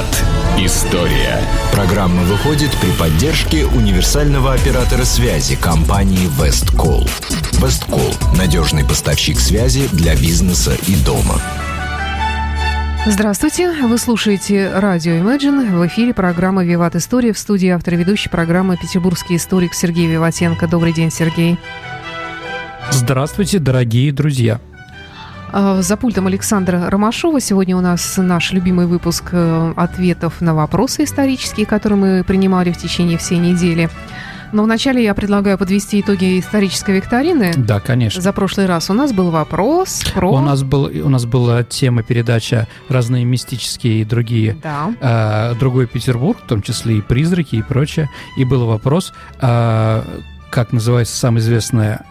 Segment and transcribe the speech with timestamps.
[0.00, 0.24] Виват
[0.58, 1.40] История.
[1.72, 7.06] Программа выходит при поддержке универсального оператора связи компании Весткол.
[7.52, 11.40] Весткол– надежный поставщик связи для бизнеса и дома.
[13.06, 15.78] Здравствуйте, вы слушаете радио Imagine.
[15.78, 20.66] В эфире программа «Виват История» в студии автор ведущей программы петербургский историк Сергей Виватенко.
[20.66, 21.58] Добрый день, Сергей.
[22.90, 24.60] Здравствуйте, дорогие друзья.
[25.52, 27.40] А, за пультом Александра Ромашова.
[27.40, 32.76] Сегодня у нас наш любимый выпуск э, ответов на вопросы исторические, которые мы принимали в
[32.76, 33.90] течение всей недели.
[34.52, 37.52] Но вначале я предлагаю подвести итоги исторической викторины.
[37.56, 38.20] Да, конечно.
[38.20, 40.32] За прошлый раз у нас был вопрос про...
[40.32, 44.56] У нас, был, у нас была тема передача разные мистические и другие.
[44.62, 44.92] Да.
[45.00, 48.08] Э, другой Петербург, в том числе и призраки и прочее.
[48.36, 50.02] И был вопрос, э,
[50.50, 52.04] как называется самое известное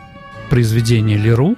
[0.49, 1.55] произведение Леру,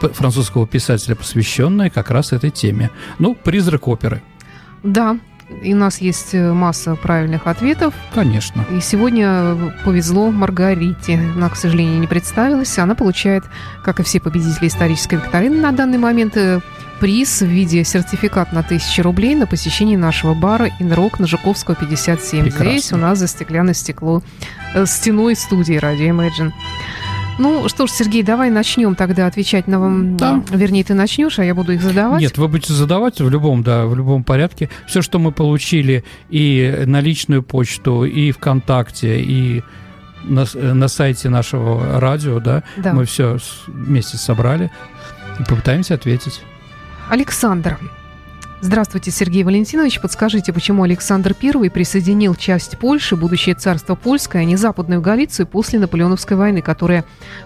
[0.00, 2.90] французского писателя, посвященное как раз этой теме.
[3.18, 4.22] Ну, «Призрак оперы».
[4.82, 5.18] Да,
[5.62, 7.94] и у нас есть э, масса правильных ответов.
[8.14, 8.64] Конечно.
[8.70, 11.20] И сегодня повезло Маргарите.
[11.36, 12.78] Она, к сожалению, не представилась.
[12.78, 13.44] Она получает,
[13.84, 16.60] как и все победители исторической викторины на данный момент, э,
[17.00, 22.44] приз в виде сертификат на 1000 рублей на посещение нашего бара «Инрок» на Жуковского, 57.
[22.44, 22.70] Прекрасно.
[22.70, 24.22] Здесь у нас за стеклянное стекло
[24.74, 26.52] э, стеной студии «Радио Imagine».
[27.38, 30.16] Ну что ж, Сергей, давай начнем тогда отвечать на вам.
[30.16, 30.42] Да.
[30.50, 32.20] Вернее, ты начнешь, а я буду их задавать.
[32.20, 34.68] Нет, вы будете задавать в любом, да, в любом порядке.
[34.86, 39.62] Все, что мы получили и на личную почту, и ВКонтакте, и
[40.24, 44.70] на, на сайте нашего радио, да, да, мы все вместе собрали
[45.40, 46.42] и попытаемся ответить.
[47.08, 47.78] Александр,
[48.64, 50.00] Здравствуйте, Сергей Валентинович.
[50.00, 55.80] Подскажите, почему Александр I присоединил часть Польши, будущее царство польское, а не Западную Галицию после
[55.80, 57.04] Наполеоновской войны, которая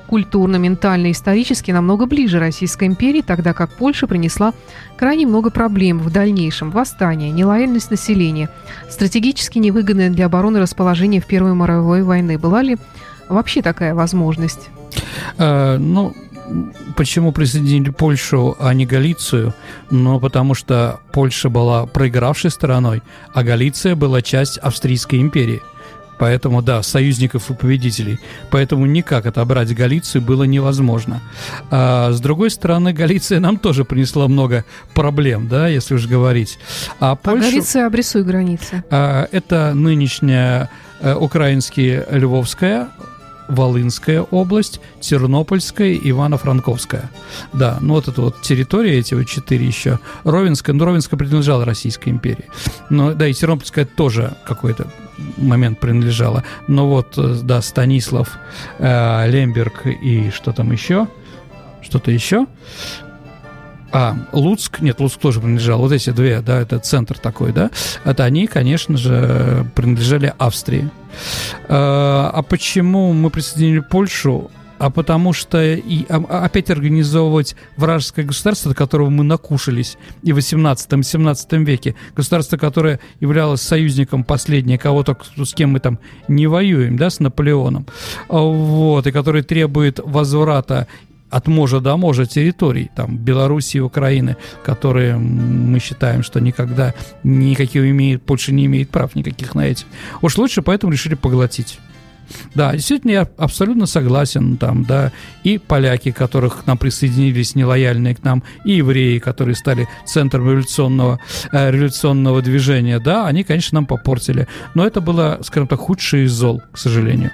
[0.09, 4.53] культурно, ментально, исторически намного ближе Российской империи, тогда как Польша принесла
[4.98, 6.70] крайне много проблем в дальнейшем.
[6.70, 8.50] Восстание, нелояльность населения,
[8.91, 12.38] стратегически невыгодное для обороны расположение в Первой мировой войны.
[12.38, 12.76] Была ли
[13.31, 14.69] вообще такая возможность?
[15.38, 16.15] Э, ну,
[16.96, 19.54] почему присоединили Польшу, а не Галицию?
[19.90, 23.02] Ну, потому что Польша была проигравшей стороной,
[23.34, 25.62] а Галиция была часть Австрийской империи.
[26.18, 28.18] Поэтому, да, союзников и победителей.
[28.50, 31.20] Поэтому никак отобрать Галицию было невозможно.
[31.70, 34.64] А, с другой стороны, Галиция нам тоже принесла много
[34.94, 36.58] проблем, да, если уж говорить.
[37.00, 38.82] А, а Польшу, а Галиция, обрисуй границы.
[38.90, 40.70] А, это нынешняя
[41.00, 42.88] э, украинская Львовская
[43.48, 47.10] Волынская область, Тернопольская, Ивано-Франковская.
[47.52, 49.98] Да, ну вот это вот территория, эти вот четыре еще.
[50.24, 52.46] Ровенская, ну Ровенская принадлежала Российской империи.
[52.90, 54.86] Но, да, и Тернопольская тоже какой-то
[55.36, 56.44] момент принадлежала.
[56.68, 58.38] Но вот, э, да, Станислав,
[58.78, 61.08] э, Лемберг и что там еще?
[61.82, 62.46] Что-то еще?
[63.98, 67.70] А, Луцк, нет, Луцк тоже принадлежал, вот эти две, да, это центр такой, да,
[68.04, 70.90] это они, конечно же, принадлежали Австрии.
[71.70, 74.50] А, а почему мы присоединили Польшу?
[74.78, 80.32] а потому что и а, а опять организовывать вражеское государство, до которого мы накушались и
[80.32, 86.46] в 18-17 веке, государство, которое являлось союзником последнее, кого только с кем мы там не
[86.46, 87.86] воюем, да, с Наполеоном,
[88.28, 90.86] вот, и которое требует возврата
[91.31, 96.94] от можа до можа территорий, там, Белоруссии Украины, которые мы считаем, что никогда
[97.25, 99.84] никаких имеет, Польша не имеет прав никаких на эти.
[100.22, 101.78] Уж лучше поэтому решили поглотить.
[102.54, 105.12] Да, действительно, я абсолютно согласен там, да,
[105.44, 111.20] и поляки, которых к нам присоединились, нелояльные к нам, и евреи, которые стали центром революционного,
[111.53, 114.48] э, революционного движения, да, они, конечно, нам попортили.
[114.75, 117.31] Но это было, скажем так, худшее из зол, к сожалению.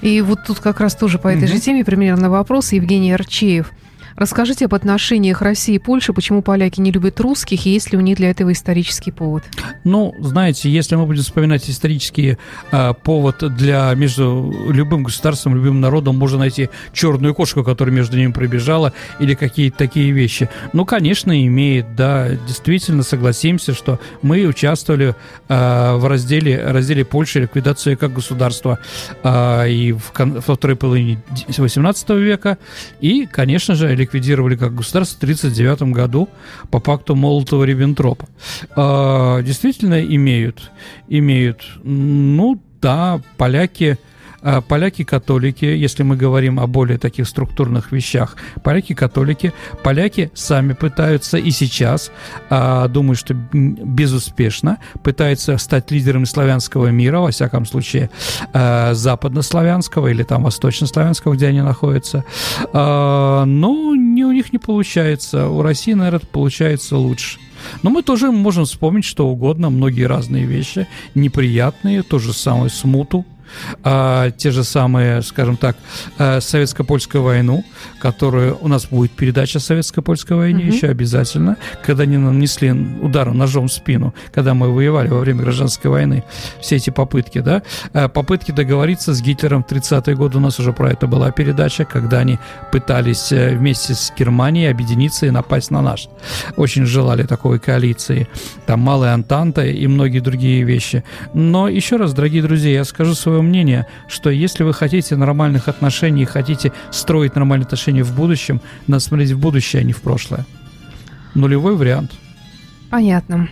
[0.00, 1.52] И вот тут как раз тоже по этой угу.
[1.52, 3.70] же теме примерно вопрос Евгений Арчеев.
[4.20, 8.02] Расскажите об отношениях России и Польши, почему поляки не любят русских, и есть ли у
[8.02, 9.44] них для этого исторический повод?
[9.82, 12.36] Ну, знаете, если мы будем вспоминать исторический
[12.70, 18.30] э, повод для между любым государством, любым народом, можно найти черную кошку, которая между ними
[18.30, 20.50] пробежала, или какие-то такие вещи.
[20.74, 25.14] Ну, конечно, имеет, да, действительно согласимся, что мы участвовали
[25.48, 28.80] э, в разделе, разделе Польши, ликвидации как государства
[29.22, 31.22] э, и в, во второй половине
[31.56, 32.58] 18 века,
[33.00, 36.28] и, конечно же, ликвидировали как государство в 1939 году
[36.70, 38.28] по пакту Молотова-Риббентропа.
[38.76, 40.70] А, действительно имеют,
[41.08, 43.98] имеют, ну да, поляки
[44.42, 49.52] а, поляки-католики, если мы говорим о более таких структурных вещах, поляки-католики,
[49.82, 52.10] поляки сами пытаются и сейчас,
[52.48, 58.10] а, думаю, что безуспешно, пытаются стать лидерами славянского мира, во всяком случае,
[58.52, 62.24] западнославянского или там восточнославянского, где они находятся,
[62.72, 63.99] но не, у
[64.40, 67.38] них не получается, у России, наверное, получается лучше.
[67.82, 73.26] Но мы тоже можем вспомнить что угодно, многие разные вещи, неприятные, то же самое смуту,
[73.82, 75.76] а, те же самые, скажем так,
[76.18, 77.64] а, советско-польскую войну,
[78.00, 80.74] которую у нас будет передача советско-польской войне mm-hmm.
[80.74, 85.90] еще обязательно, когда они нанесли удар ножом в спину, когда мы воевали во время гражданской
[85.90, 86.24] войны,
[86.60, 87.62] все эти попытки, да,
[87.92, 91.84] а, попытки договориться с Гитлером в 30-е годы, у нас уже про это была передача,
[91.84, 92.38] когда они
[92.72, 96.08] пытались э, вместе с Германией объединиться и напасть на наш.
[96.56, 98.28] Очень желали такой коалиции,
[98.66, 101.04] там Малая Антанта и многие другие вещи.
[101.34, 105.68] Но еще раз, дорогие друзья, я скажу свое свое мнение, что если вы хотите нормальных
[105.68, 110.44] отношений, хотите строить нормальные отношения в будущем, надо смотреть в будущее, а не в прошлое.
[111.34, 112.12] Нулевой вариант.
[112.90, 113.48] Понятно.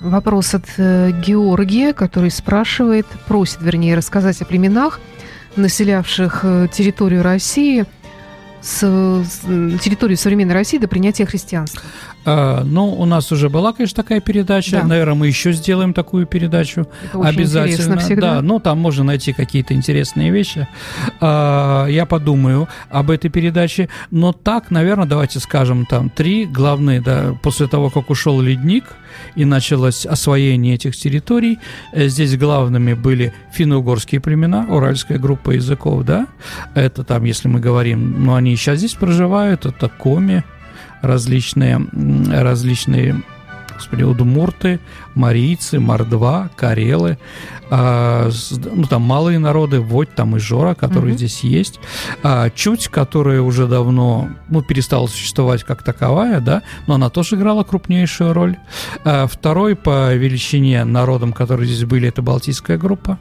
[0.00, 5.00] Вопрос от э, Георгия, который спрашивает, просит, вернее, рассказать о племенах,
[5.56, 7.84] населявших э, территорию России–
[8.64, 9.40] с, с
[9.80, 11.82] территории современной России до принятия христианства?
[12.24, 14.80] А, ну, у нас уже была, конечно, такая передача.
[14.80, 14.84] Да.
[14.84, 16.86] Наверное, мы еще сделаем такую передачу.
[17.04, 17.98] Это очень Обязательно.
[17.98, 18.36] Всегда.
[18.36, 20.66] Да, ну там можно найти какие-то интересные вещи.
[21.20, 23.90] А, я подумаю об этой передаче.
[24.10, 28.84] Но так, наверное, давайте скажем, там три главные, да, после того, как ушел ледник
[29.34, 31.58] и началось освоение этих территорий,
[31.92, 36.26] э, здесь главными были финно-угорские племена, уральская группа языков, да,
[36.74, 40.44] это там, если мы говорим, ну, они сейчас здесь проживают, это коми,
[41.02, 41.80] различные,
[42.30, 43.22] различные
[43.74, 44.80] господи, удмурты,
[45.14, 47.18] марийцы, мордва, карелы,
[47.70, 48.30] а,
[48.72, 51.18] ну, там малые народы, Водь, там и Жора, которые mm-hmm.
[51.18, 51.80] здесь есть,
[52.22, 57.64] а, Чуть, которая уже давно, ну, перестала существовать как таковая, да, но она тоже играла
[57.64, 58.56] крупнейшую роль.
[59.04, 63.18] А, второй по величине народом, которые здесь были, это Балтийская группа.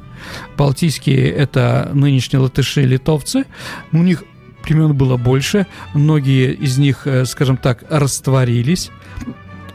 [0.58, 3.46] Балтийские– это нынешние латыши и литовцы.
[3.92, 4.24] У них
[4.64, 8.92] племен было больше, многие из них, э, скажем так, растворились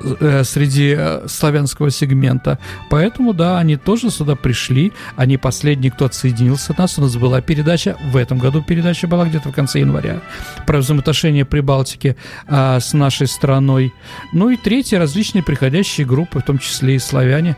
[0.00, 2.59] э, среди э, славянского сегмента.
[2.91, 4.93] Поэтому, да, они тоже сюда пришли.
[5.17, 6.99] Они последний, кто отсоединился от нас.
[6.99, 10.21] У нас была передача, в этом году передача была где-то в конце января,
[10.67, 12.17] про взаимоотношения Прибалтики
[12.47, 13.93] а, с нашей страной.
[14.33, 17.56] Ну и третье, различные приходящие группы, в том числе и славяне,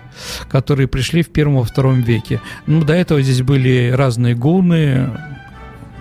[0.48, 2.40] которые пришли в первом-втором веке.
[2.66, 5.10] Ну, до этого здесь были разные гуны,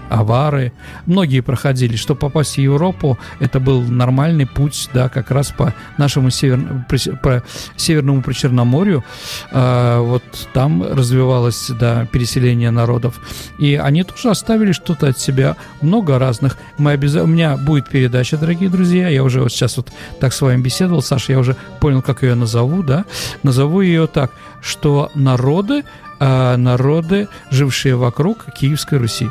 [0.09, 0.73] авары.
[1.05, 6.29] Многие проходили, что попасть в Европу, это был нормальный путь, да, как раз по нашему
[6.29, 6.85] север,
[7.21, 7.43] по
[7.75, 9.03] Северному Причерноморью.
[9.51, 10.23] А, вот
[10.53, 13.19] там развивалось, да, переселение народов.
[13.57, 16.57] И они тоже оставили что-то от себя, много разных.
[16.77, 17.23] Мы обяза...
[17.23, 21.01] У меня будет передача, дорогие друзья, я уже вот сейчас вот так с вами беседовал,
[21.01, 23.05] Саша, я уже понял, как ее назову, да,
[23.43, 25.83] назову ее так, что народы,
[26.19, 29.29] а, народы, жившие вокруг Киевской Руси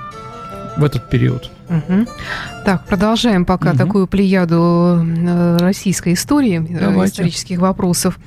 [0.79, 1.51] в этот период.
[1.69, 2.07] Угу.
[2.65, 3.79] Так, продолжаем пока угу.
[3.79, 7.13] такую плеяду э, российской истории, э, Давайте.
[7.13, 8.19] исторических вопросов.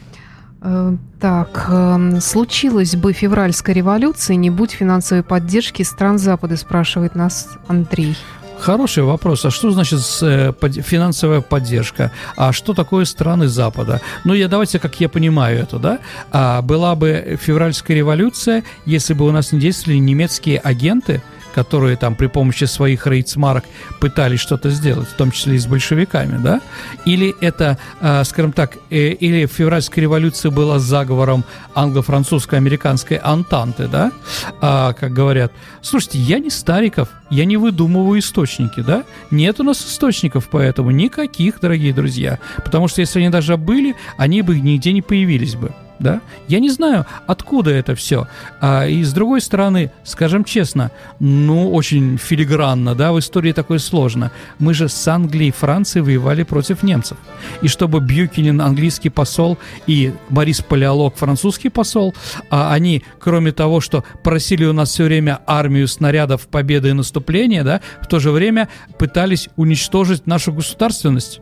[0.62, 7.48] Э, так, эм, случилась бы февральская революция, не будь финансовой поддержки стран Запада, спрашивает нас
[7.68, 8.16] Андрей.
[8.60, 9.44] Хороший вопрос.
[9.44, 12.12] А что значит финансовая поддержка?
[12.38, 14.02] А что такое страны Запада?
[14.24, 16.00] Ну, я давайте, как я понимаю это, да?
[16.32, 22.16] А была бы февральская революция, если бы у нас не действовали немецкие агенты, которые там
[22.16, 23.64] при помощи своих рейцмарок
[24.00, 26.62] пытались что-то сделать, в том числе и с большевиками, да?
[27.06, 31.44] Или это, э, скажем так, э, или февральская революция была заговором
[31.76, 34.12] англо-французско-американской антанты, да?
[34.62, 35.52] А, как говорят.
[35.82, 39.04] Слушайте, я не Стариков, я не выдумываю источники, да?
[39.32, 42.40] Нет у нас источников поэтому никаких, дорогие друзья.
[42.58, 46.22] Потому что если они даже были, они бы нигде не появились бы да?
[46.48, 48.28] Я не знаю, откуда это все.
[48.60, 54.32] А, и с другой стороны, скажем честно, ну, очень филигранно, да, в истории такое сложно.
[54.60, 57.18] Мы же с Англией и Францией воевали против немцев.
[57.62, 62.14] И чтобы Бьюкинин, английский посол, и Борис Палеолог, французский посол,
[62.50, 67.64] а они, кроме того, что просили у нас все время армию снарядов победы и наступления,
[67.64, 71.42] да, в то же время пытались уничтожить нашу государственность.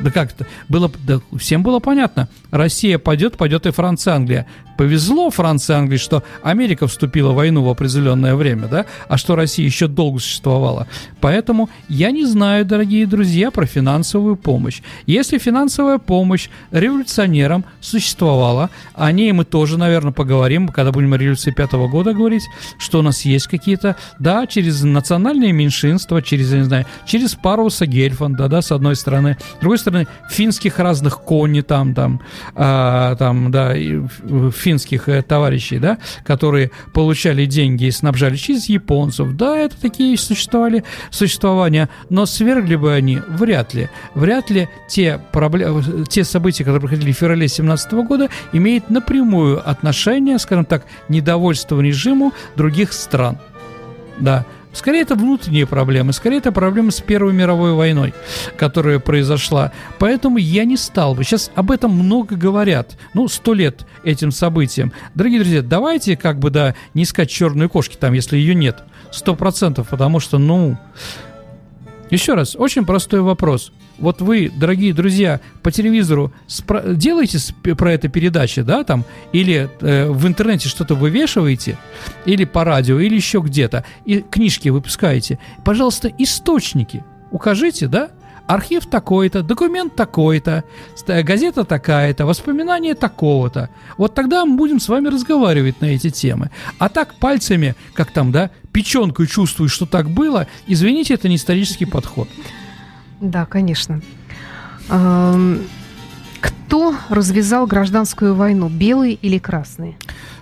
[0.00, 0.46] Да как это?
[0.68, 2.28] Было, да, всем было понятно.
[2.54, 4.46] Россия пойдет, пойдет и Франция, Англия.
[4.76, 9.66] Повезло Франции Англии, что Америка вступила в войну в определенное время, да, а что Россия
[9.66, 10.86] еще долго существовала.
[11.20, 14.82] Поэтому я не знаю, дорогие друзья, про финансовую помощь.
[15.06, 21.50] Если финансовая помощь революционерам существовала, о ней мы тоже, наверное, поговорим, когда будем о революции
[21.50, 22.44] пятого года говорить,
[22.78, 27.86] что у нас есть какие-то, да, через национальные меньшинства, через, я не знаю, через Паруса
[27.86, 32.20] Гельфанда, да, с одной стороны, с другой стороны, финских разных кони там, там,
[32.54, 33.74] а, там, да,
[34.50, 39.34] финских э, товарищей, да, которые получали деньги и снабжали через японцев.
[39.36, 43.88] Да, это такие существовали существования, но свергли бы они вряд ли.
[44.14, 50.38] Вряд ли те, проблемы, те события, которые проходили в феврале 2017 года, имеют напрямую отношение,
[50.38, 53.38] скажем так, недовольство режиму других стран.
[54.18, 58.12] Да, Скорее, это внутренние проблемы, скорее, это проблемы с Первой мировой войной,
[58.56, 59.72] которая произошла.
[59.98, 61.24] Поэтому я не стал бы.
[61.24, 62.98] Сейчас об этом много говорят.
[63.14, 64.92] Ну, сто лет этим событиям.
[65.14, 68.82] Дорогие друзья, давайте как бы, да, не искать черные кошки там, если ее нет.
[69.10, 70.76] Сто процентов, потому что, ну...
[72.10, 77.38] Еще раз, очень простой вопрос вот вы, дорогие друзья, по телевизору спро- делаете
[77.74, 81.78] про это передачи, да, там, или э, в интернете что-то вывешиваете,
[82.26, 88.10] или по радио, или еще где-то, и книжки выпускаете, пожалуйста, источники укажите, да,
[88.46, 90.64] архив такой-то, документ такой-то,
[91.06, 93.70] газета такая-то, воспоминания такого-то.
[93.96, 96.50] Вот тогда мы будем с вами разговаривать на эти темы.
[96.78, 101.86] А так пальцами, как там, да, печенкой чувствую, что так было, извините, это не исторический
[101.86, 102.28] подход.
[103.20, 104.00] Да, конечно.
[104.86, 109.96] Кто развязал гражданскую войну, белые или красные?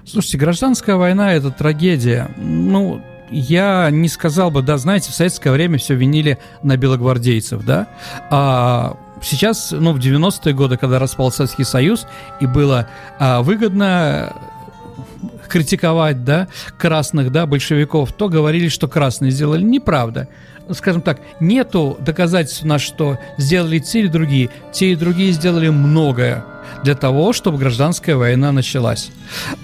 [0.04, 2.30] Слушайте, гражданская война– это трагедия.
[2.38, 3.00] Ну,
[3.30, 7.88] я не сказал бы, да, знаете, в советское время все винили на белогвардейцев, да,
[8.30, 12.06] а сейчас, ну, в 90-е годы, когда распал Советский Союз,
[12.40, 12.88] и было
[13.18, 14.34] а, выгодно
[15.52, 19.62] критиковать, да, красных, да, большевиков, то говорили, что красные сделали.
[19.62, 20.28] Неправда
[20.70, 24.50] скажем так, нету доказательств на что сделали те или другие.
[24.72, 26.44] Те и другие сделали многое
[26.84, 29.10] для того, чтобы гражданская война началась.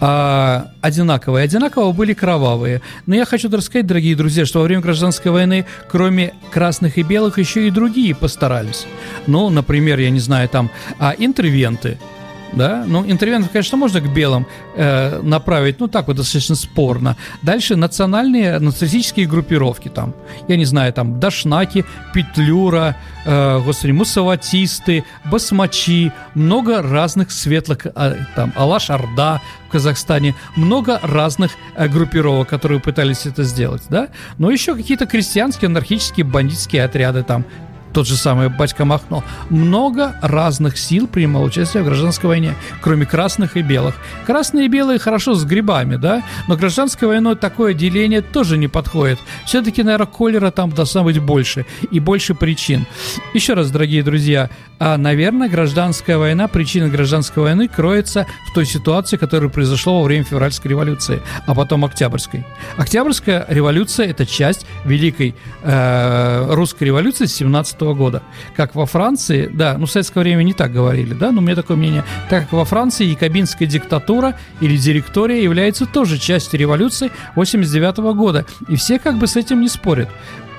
[0.01, 1.45] А, одинаковые.
[1.45, 2.83] Одинаково были кровавые.
[3.07, 7.39] Но я хочу рассказать, дорогие друзья, что во время гражданской войны, кроме красных и белых,
[7.39, 8.87] еще и другие постарались.
[9.27, 11.99] Ну, например, я не знаю, там, а, интервенты–
[12.53, 17.17] да, ну, интервентов, конечно, можно к белым э, направить, ну, так вот достаточно спорно.
[17.43, 20.15] Дальше национальные, националистические группировки там,
[20.49, 28.53] я не знаю, там, Дашнаки, Петлюра, э, господи, мусаватисты, басмачи, много разных светлых, э, там,
[28.57, 35.07] Алаш-Орда в Казахстане, много разных э, группировок, которые пытались это сделать, да, но еще какие-то
[35.07, 37.45] крестьянские, анархические, бандитские отряды там,
[37.93, 43.57] тот же самый Батька Махно, много разных сил принимал участие в гражданской войне, кроме красных
[43.57, 43.97] и белых.
[44.27, 49.19] Красные и белые хорошо с грибами, да, но гражданской войной такое деление тоже не подходит.
[49.47, 52.87] Все-таки, наверное, колера там должна быть больше и больше причин.
[53.35, 59.17] Еще раз, дорогие друзья, а, наверное, гражданская война, причина гражданской войны кроется в той ситуации,
[59.17, 62.45] которая произошла во время февральской революции, а потом октябрьской.
[62.77, 68.23] Октябрьская революция– это часть великой э, русской революции 17 года.
[68.57, 71.57] Как во Франции, да, ну в советское время не так говорили, да, но у меня
[71.57, 77.99] такое мнение, так как во Франции якобинская диктатура или директория является тоже частью революции 89
[78.15, 78.47] года.
[78.69, 80.09] И все как бы с этим не спорят.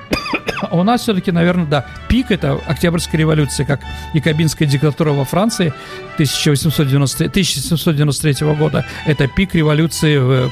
[0.61, 3.79] А у нас все-таки, наверное, да, пик это Октябрьская революция, как
[4.13, 5.73] якобинская диктатура во Франции
[6.15, 8.85] 1890, 1793 года.
[9.05, 10.51] Это пик революции в,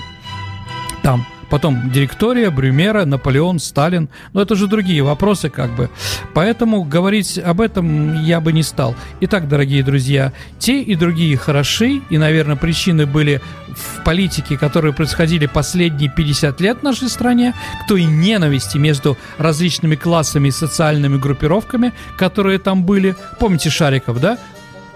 [1.04, 4.10] там, потом директория, Брюмера, Наполеон, Сталин.
[4.34, 5.90] Но это же другие вопросы как бы.
[6.34, 8.96] Поэтому говорить об этом я бы не стал.
[9.22, 15.46] Итак, дорогие друзья, те и другие хороши, и, наверное, причины были в политике, которые происходили
[15.46, 21.94] последние 50 лет в нашей стране, к той ненависти между различными классами и социальными группировками,
[22.18, 23.16] которые там были.
[23.40, 24.38] Помните Шариков, да?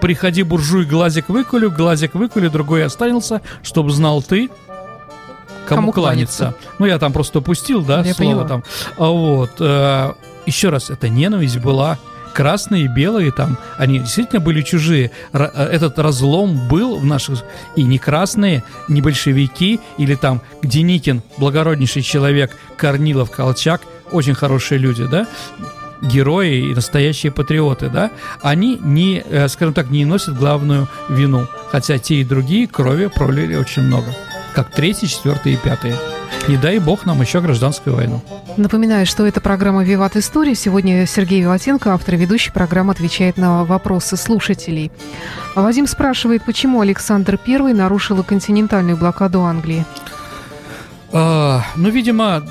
[0.02, 4.50] Приходи, буржуй, глазик выкулю, глазик выкулю, другой останется, чтобы знал ты,
[5.68, 6.38] кому, кому кланяться.
[6.38, 6.68] кланяться.
[6.80, 8.48] Ну, я там просто упустил, да, я слово поняла.
[8.48, 8.64] там.
[8.98, 9.52] А вот.
[9.60, 10.14] Э,
[10.46, 11.98] еще раз, эта ненависть была
[12.34, 15.12] красные и белые там, они действительно были чужие.
[15.34, 17.44] Р- э, этот разлом был в наших...
[17.76, 25.06] И не красные, не большевики, или там Деникин, благороднейший человек, Корнилов, Колчак, очень хорошие люди,
[25.06, 25.28] да,
[26.02, 31.98] герои и настоящие патриоты, да, они не, э, скажем так, не носят главную вину, хотя
[31.98, 34.08] те и другие крови пролили очень много
[34.54, 35.94] как третий, четвертый и пятый.
[36.48, 38.22] Не дай бог нам еще гражданскую войну.
[38.58, 40.56] Напоминаю, что это программа «Виват История».
[40.56, 44.92] Сегодня Сергей Виватенко, автор и ведущий программы, отвечает на вопросы слушателей.
[45.56, 49.86] Вадим спрашивает, почему Александр I нарушил континентальную блокаду Англии?
[51.14, 52.44] А, ну, видимо,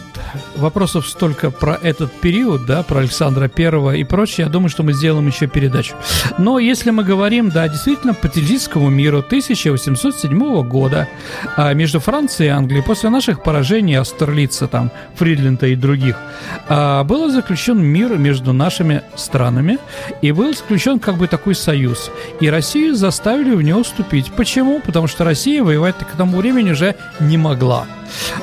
[0.56, 4.92] вопросов столько про этот период, да, про Александра Первого и прочее, я думаю, что мы
[4.92, 5.94] сделаем еще передачу.
[6.38, 11.08] Но если мы говорим, да, действительно, по Тильзитскому миру 1807 года
[11.56, 16.16] а, между Францией и Англией после наших поражений Австралица, там, Фридленда и других,
[16.68, 19.78] а, был заключен мир между нашими странами,
[20.20, 22.10] и был заключен как бы такой союз.
[22.40, 24.30] И Россию заставили в него вступить.
[24.32, 24.80] Почему?
[24.80, 27.86] Потому что Россия воевать к тому времени уже не могла.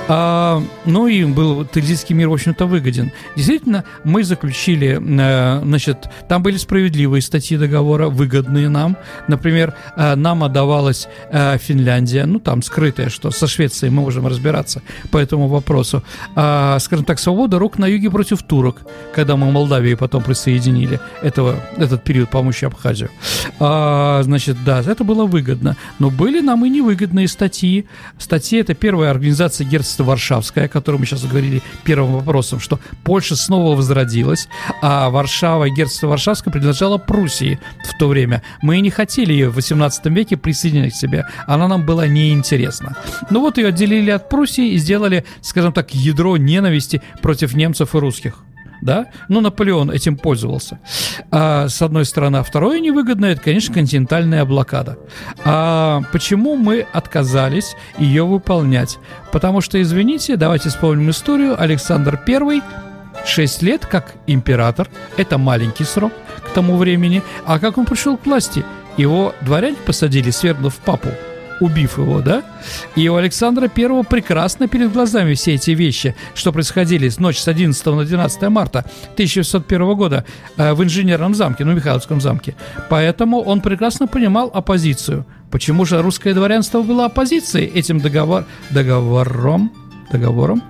[0.08, 3.12] А, ну и был Тильзитский мир, в общем-то, выгоден.
[3.36, 8.98] Действительно, мы заключили, э, значит, там были справедливые статьи договора, выгодные нам.
[9.28, 14.82] Например, э, нам отдавалась э, Финляндия, ну там скрытая, что со Швецией мы можем разбираться
[15.12, 16.04] по этому вопросу.
[16.36, 18.82] А, скажем так, свобода рук на юге против турок,
[19.14, 23.10] когда мы Молдавии потом присоединили этого, этот период помощи Абхазию.
[23.60, 25.76] А, значит, да, это было выгодно.
[26.00, 27.86] Но были нам и невыгодные статьи.
[28.18, 32.80] Статьи– это первая организация организация герцогства Варшавская, о которой мы сейчас говорили первым вопросом, что
[33.04, 34.48] Польша снова возродилась,
[34.82, 38.42] а Варшава, герцогство Варшавское принадлежало Пруссии в то время.
[38.62, 42.96] Мы не хотели ее в 18 веке присоединить к себе, она нам была неинтересна.
[43.30, 47.98] Ну вот ее отделили от Пруссии и сделали, скажем так, ядро ненависти против немцев и
[48.00, 48.44] русских
[48.82, 49.08] да?
[49.30, 50.80] Ну, Наполеон этим пользовался.
[51.32, 52.38] А, с одной стороны.
[52.38, 54.98] А второе невыгодное, это, конечно, континентальная блокада.
[55.44, 59.00] А почему мы отказались ее выполнять?
[59.32, 61.60] Потому что, извините, давайте вспомним историю.
[61.62, 62.62] Александр I
[63.26, 66.14] 6 лет как император, это маленький срок
[66.46, 68.64] к тому времени, а как он пришел к власти?
[68.96, 71.10] Его дворяне посадили, свергнув папу
[71.60, 72.44] убив его, да?
[72.96, 77.48] И у Александра Первого прекрасно перед глазами все эти вещи, что происходили с ночи с
[77.48, 78.80] 11 на 12 марта
[79.14, 80.26] 1601 года
[80.58, 82.56] э, в инженерном замке, ну, Михайловском замке.
[82.90, 85.26] Поэтому он прекрасно понимал оппозицию.
[85.52, 88.46] Почему же русское дворянство было оппозицией этим договор...
[88.70, 89.72] договором?
[90.10, 90.64] договором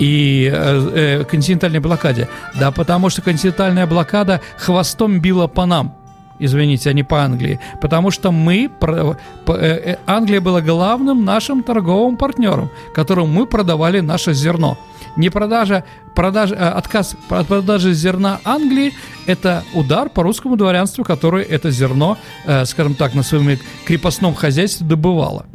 [0.00, 2.28] и э, э, континентальной блокаде?
[2.58, 5.96] Да потому что континентальная блокада хвостом била по нам–
[6.44, 9.14] извините, а не по Англии, потому что мы, э,
[9.46, 14.78] э, Англия была главным нашим торговым партнером, которому мы продавали наше зерно.
[15.16, 15.84] Не продажа,
[16.14, 18.92] продажа, э, отказ от продажи зерна Англии–
[19.26, 22.16] это удар по русскому дворянству, которое это зерно,
[22.64, 25.46] скажем так, на своем крепостном хозяйстве добывало.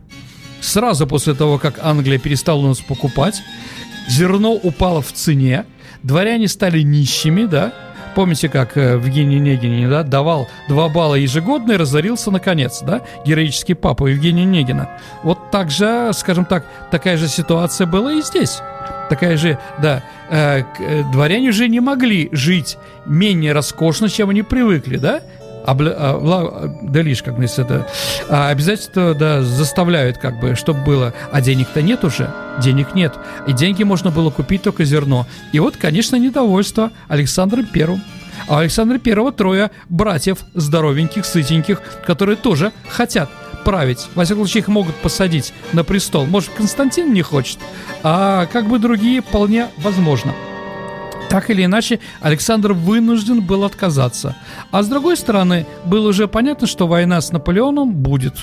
[0.61, 3.43] Сразу после того, как Англия перестала у нас покупать,
[4.07, 5.65] зерно упало в цене,
[6.03, 7.73] дворяне стали нищими, да,
[8.17, 13.75] Помните, как э, Евгений Негин да, давал 2 балла ежегодно и разорился наконец, да, героический
[13.75, 14.89] папа Евгения Негина.
[15.21, 18.57] Вот так же, скажем так, такая же ситуация была и здесь.
[19.07, 20.01] Такая же, да,
[20.31, 25.21] э, э, дворяне уже не могли жить менее роскошно, чем они привыкли, да,
[25.67, 27.87] обла, а, да лишь как бы это
[28.29, 33.13] а обязательства да, заставляют как бы, чтобы было, а денег-то нет уже, денег нет,
[33.47, 35.27] и деньги можно было купить только зерно.
[35.51, 38.01] И вот, конечно, недовольство Александром Первым.
[38.47, 43.29] А у Александра Первого трое братьев здоровеньких, сытеньких, которые тоже хотят
[43.65, 44.07] править.
[44.15, 46.25] Во всяком случае, их могут посадить на престол.
[46.25, 47.57] Может, Константин не хочет,
[48.03, 50.33] а как бы другие вполне возможно.
[51.29, 54.35] Так или иначе, Александр вынужден был отказаться.
[54.71, 58.35] А с другой стороны, было уже понятно, что война с Наполеоном будет.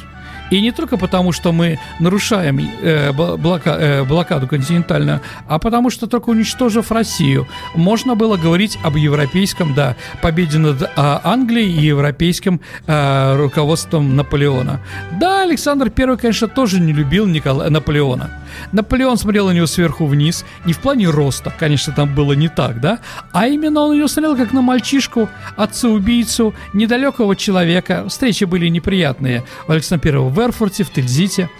[0.50, 6.06] И не только потому, что мы нарушаем э, блока, э, блокаду континентальную, а потому что
[6.06, 12.60] только уничтожив Россию, можно было говорить об европейском, да, победе над э, Англией и европейским
[12.86, 14.80] э, руководством Наполеона.
[15.18, 17.70] Да, Александр I, конечно, тоже не любил Никола...
[17.70, 18.43] Наполеона.
[18.72, 22.80] Наполеон смотрел на него сверху вниз, не в плане роста, конечно, там было не так,
[22.80, 22.98] да,
[23.32, 28.06] а именно он на него смотрел как на мальчишку, отца-убийцу, недалекого человека.
[28.08, 31.50] Встречи были неприятные у Александра I в Эрфурте, в Тильзите.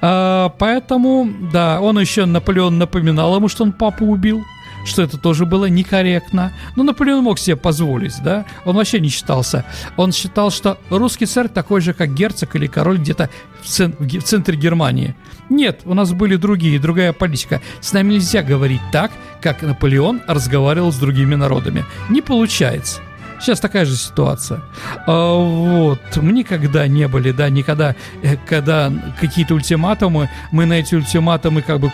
[0.00, 4.44] А, поэтому, да, он еще, Наполеон напоминал ему, что он папу убил
[4.84, 6.52] что это тоже было некорректно.
[6.76, 8.44] Но Наполеон мог себе позволить, да?
[8.64, 9.64] Он вообще не считался.
[9.96, 13.30] Он считал, что русский царь такой же, как герцог или король где-то
[13.62, 15.14] в, цен- в центре Германии.
[15.50, 17.60] Нет, у нас были другие, другая политика.
[17.80, 21.84] С нами нельзя говорить так, как Наполеон разговаривал с другими народами.
[22.08, 23.00] Не получается.
[23.40, 24.62] Сейчас такая же ситуация.
[25.06, 26.00] А, вот.
[26.16, 31.80] Мы никогда не были, да, никогда, э, когда какие-то ультиматумы, мы на эти ультиматумы как
[31.80, 31.92] бы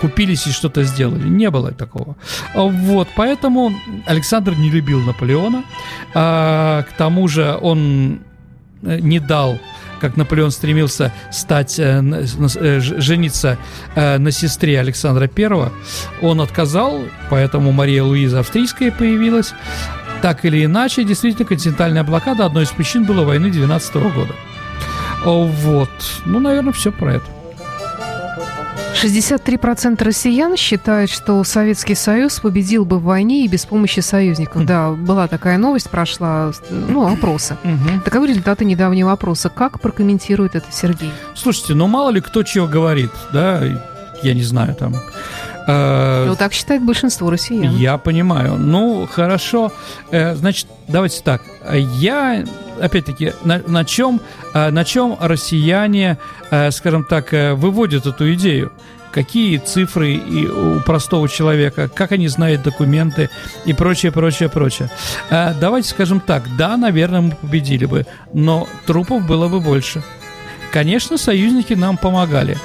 [0.00, 1.28] купились и что-то сделали.
[1.28, 2.16] Не было такого.
[2.54, 3.72] Вот, поэтому
[4.06, 5.64] Александр не любил Наполеона.
[6.14, 8.20] А, к тому же он
[8.82, 9.58] э, не дал
[9.98, 13.56] как Наполеон стремился стать, э, э, жениться
[13.94, 15.70] на сестре Александра I,
[16.20, 19.54] он отказал, поэтому Мария Луиза Австрийская появилась.
[20.20, 24.34] Так или иначе, действительно, континентальная блокада одной из причин была войны 12 года.
[25.24, 25.90] Вот.
[26.26, 27.35] Ну, наверное, все про это.
[28.96, 34.64] 63% россиян считают, что Советский Союз победил бы в войне и без помощи союзников.
[34.64, 37.56] Да, была такая новость, прошла, ну, опросы.
[38.04, 39.48] Таковы результаты недавнего опроса.
[39.48, 41.12] Как прокомментирует это Сергей?
[41.34, 43.62] Слушайте, ну мало ли кто чего говорит, да,
[44.22, 44.96] я не знаю, там...
[45.66, 47.74] э, Ну, так считает большинство россиян.
[47.76, 48.56] Я понимаю.
[48.56, 49.72] Ну, хорошо.
[50.10, 51.42] Э, Значит, давайте так.
[51.98, 52.44] Я,
[52.80, 54.20] опять-таки, на, на чем,
[54.54, 56.18] э, на чем россияне,
[56.50, 58.72] э, скажем так, выводят эту идею?
[59.12, 63.30] Какие цифры и у простого человека, как они знают документы
[63.64, 64.90] и прочее, прочее, прочее.
[65.30, 70.02] Э, Давайте скажем так, да, наверное, мы победили бы, но трупов было бы больше.
[70.70, 72.58] Конечно, союзники нам помогали.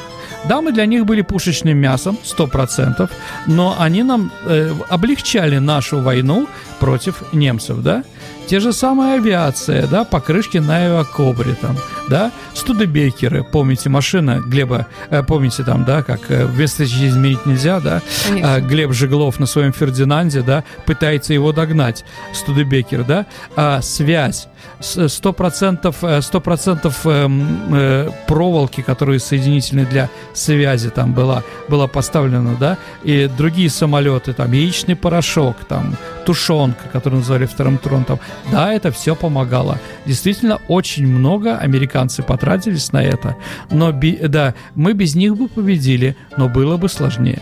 [0.50, 3.10] Да, мы для них были пушечным мясом, 100%,
[3.48, 6.48] но они нам э, облегчали нашу войну
[6.80, 8.04] против немцев, да?
[8.52, 11.78] Те же самые авиация, да, покрышки на авиакобре там,
[12.10, 18.02] да, студебекеры, помните, машина Глеба, э, помните там, да, как э, вместо изменить нельзя, да,
[18.28, 18.56] Конечно.
[18.56, 24.50] а, Глеб Жеглов на своем Фердинанде, да, пытается его догнать, Студебекер, да, а, связь,
[24.82, 31.44] с- сто процентов, э, сто процентов эм, э, проволоки, которые соединительны для связи там была,
[31.70, 38.20] была поставлена, да, и другие самолеты, там, яичный порошок, там, тушенка, которую называли вторым тронтом,
[38.52, 39.78] да, это все помогало.
[40.06, 43.36] Действительно, очень много американцы потратились на это,
[43.70, 47.42] но, да, мы без них бы победили, но было бы сложнее.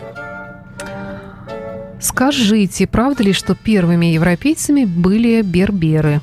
[2.00, 6.20] Скажите, правда ли, что первыми европейцами были берберы?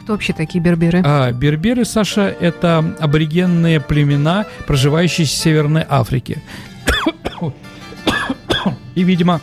[0.00, 1.02] Кто вообще такие берберы?
[1.04, 6.42] А, берберы, Саша, это аборигенные племена, проживающие в Северной Африке.
[8.94, 9.40] И, видимо,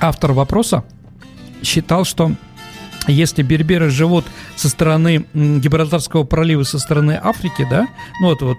[0.00, 0.82] автор вопроса
[1.62, 2.32] считал, что
[3.08, 4.24] если берберы живут
[4.56, 7.88] со стороны Гибралтарского пролива, со стороны Африки, да,
[8.20, 8.58] ну вот вот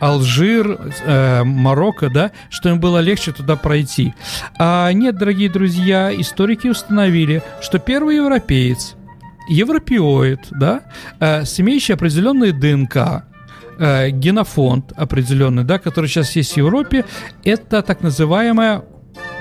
[0.00, 4.14] Алжир, э, Марокко, да, что им было легче туда пройти.
[4.58, 8.96] А нет, дорогие друзья, историки установили, что первый европеец,
[9.48, 10.80] европеоид, да,
[11.20, 13.24] э, с имеющий определенные ДНК,
[13.78, 17.04] э, генофонд определенный, да, который сейчас есть в Европе,
[17.44, 18.82] это так называемая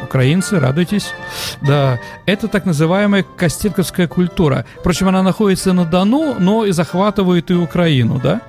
[0.03, 1.13] Украинцы, радуйтесь.
[1.61, 4.65] Да, это так называемая костенковская культура.
[4.79, 8.41] Впрочем, она находится на Дону, но и захватывает и Украину, да.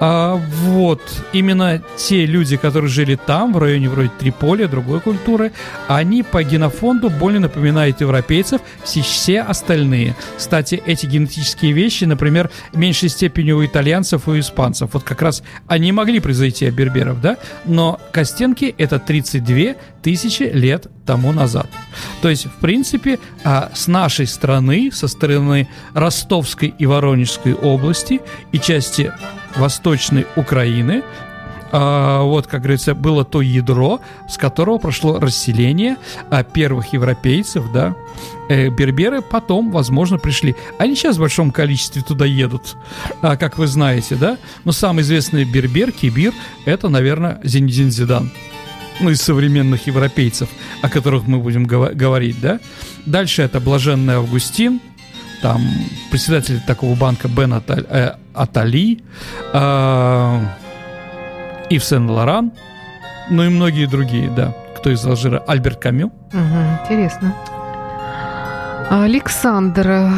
[0.00, 5.52] А, вот, именно те люди, которые жили там, в районе вроде Триполи, другой культуры,
[5.88, 10.16] они по генофонду более напоминают европейцев, все, все остальные.
[10.36, 14.90] Кстати, эти генетические вещи, например, в меньшей степени у итальянцев и у испанцев.
[14.92, 20.88] Вот как раз они могли произойти от берберов, да, но Костенки это 32 тысячи лет
[21.06, 21.66] тому назад.
[22.22, 28.20] То есть, в принципе, а, с нашей стороны, со стороны Ростовской и Воронежской области
[28.52, 29.12] и части
[29.56, 31.02] Восточной Украины,
[31.72, 35.96] а, вот, как говорится, было то ядро, с которого прошло расселение
[36.30, 37.94] а, первых европейцев, да.
[38.48, 40.54] Э, берберы потом, возможно, пришли.
[40.78, 42.76] Они сейчас в большом количестве туда едут,
[43.22, 44.36] как вы знаете, да.
[44.64, 46.32] Но самый известный бербер, кибир,
[46.64, 48.30] это, наверное, Зинедин Зидан
[49.00, 50.48] ну, из современных европейцев,
[50.82, 52.60] о которых мы будем гова- говорить, да.
[53.06, 54.80] Дальше это Блаженный Августин,
[55.42, 55.60] там
[56.10, 59.00] председатель такого банка Бен Аталь- э, Атали,
[59.52, 60.40] э,
[61.70, 62.52] Ив Сен-Лоран,
[63.30, 64.54] ну и многие другие, да.
[64.76, 65.38] Кто из Алжира?
[65.46, 66.12] Альберт Камю.
[66.32, 67.34] Мгм, интересно.
[68.90, 70.10] Александр э,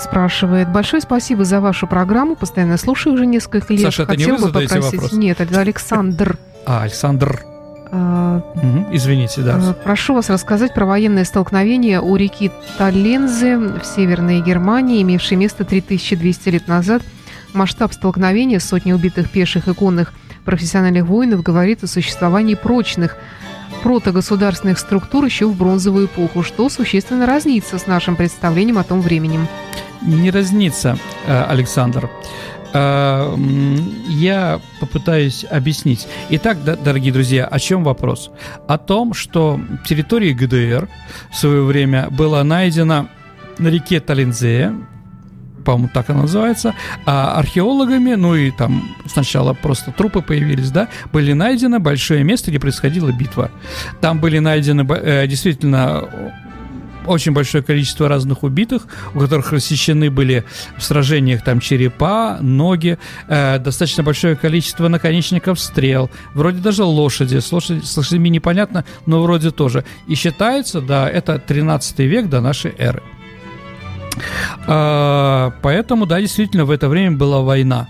[0.00, 0.68] спрашивает.
[0.68, 2.34] Большое спасибо за вашу программу.
[2.36, 3.82] Постоянно слушаю уже несколько лет.
[3.82, 4.94] Саша, это не Хотел вы бы попросить...
[4.94, 5.12] вопрос?
[5.12, 6.38] Нет, это Александр.
[6.66, 7.44] А, Александр.
[7.90, 9.58] Мгм, Извините, да.
[9.58, 15.64] э, Прошу вас рассказать про военное столкновение у реки Таллензе в Северной Германии, имевшее место
[15.64, 17.02] 3200 лет назад.
[17.54, 20.12] Масштаб столкновения, сотни убитых пеших и конных
[20.44, 23.16] профессиональных воинов, говорит о существовании прочных
[23.82, 29.38] протогосударственных структур еще в бронзовую эпоху, что существенно разнится с нашим представлением о том времени.
[30.02, 30.96] не разнится,
[31.26, 32.08] э, Александр.
[32.74, 36.06] М, Я попытаюсь объяснить.
[36.30, 38.30] Итак, дорогие друзья, о чем вопрос?
[38.66, 40.88] О том, что территория ГДР
[41.30, 43.08] в свое время была найдена
[43.58, 44.72] на реке Талинзе,
[45.64, 51.34] по-моему, так она называется, а археологами, ну и там сначала просто трупы появились, да, были
[51.34, 53.50] найдено большое место, где происходила битва.
[54.00, 56.08] Там были найдены э, действительно
[57.08, 60.44] очень большое количество разных убитых, у которых рассечены были
[60.76, 67.52] в сражениях там черепа, ноги, э, достаточно большое количество наконечников стрел, вроде даже лошади, с,
[67.52, 69.84] лошади, с лошадьми непонятно, но вроде тоже.
[70.06, 73.02] И считается, да, это 13 век до нашей эры.
[74.66, 77.88] А, поэтому, да, действительно, в это время была война.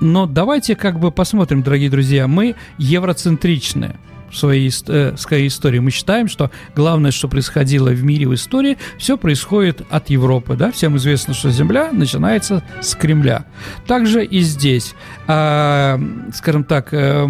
[0.00, 3.96] Но давайте как бы посмотрим, дорогие друзья, мы евроцентричные
[4.32, 5.78] своей, э, своей истории.
[5.78, 10.56] Мы считаем, что главное, что происходило в мире, в истории, все происходит от Европы.
[10.56, 10.72] Да?
[10.72, 13.46] Всем известно, что Земля начинается с Кремля.
[13.86, 14.94] Также и здесь.
[15.26, 15.98] Э,
[16.34, 17.26] скажем так, э,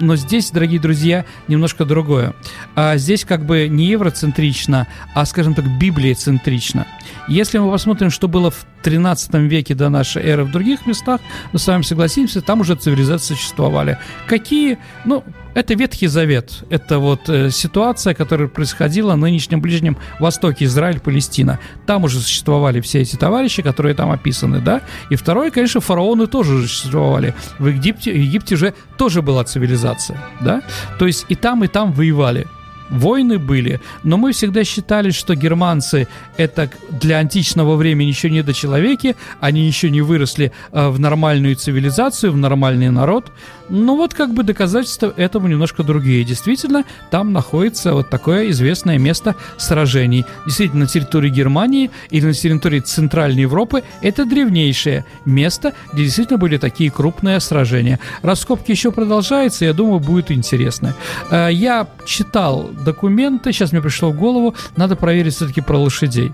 [0.00, 2.34] но здесь, дорогие друзья, немножко другое.
[2.74, 6.86] А здесь как бы не евроцентрично, а, скажем так, библиецентрично.
[7.28, 11.20] Если мы посмотрим, что было в 13 веке до нашей эры в других местах,
[11.52, 13.98] мы с вами согласимся, там уже цивилизации существовали.
[14.26, 14.78] Какие?
[15.04, 15.24] Ну,
[15.54, 16.64] это Ветхий Завет.
[16.70, 21.58] Это вот э, ситуация, которая происходила на нынешнем Ближнем Востоке, Израиль, Палестина.
[21.86, 24.80] Там уже существовали все эти товарищи, которые там описаны, да.
[25.10, 27.34] И второе, конечно, фараоны тоже существовали.
[27.58, 29.91] В Египте, в Египте же тоже была цивилизация,
[30.40, 30.62] да.
[30.98, 32.46] То есть и там, и там воевали
[32.92, 38.52] войны были, но мы всегда считали, что германцы это для античного времени еще не до
[38.52, 43.32] человеки, они еще не выросли э, в нормальную цивилизацию, в нормальный народ.
[43.74, 46.24] Ну вот как бы доказательства этому немножко другие.
[46.24, 50.26] Действительно, там находится вот такое известное место сражений.
[50.44, 56.58] Действительно, на территории Германии или на территории Центральной Европы это древнейшее место, где действительно были
[56.58, 57.98] такие крупные сражения.
[58.20, 60.94] Раскопки еще продолжаются, я думаю, будет интересно.
[61.30, 66.30] Э, я читал документы, сейчас мне пришло в голову, надо проверить все-таки про лошадей.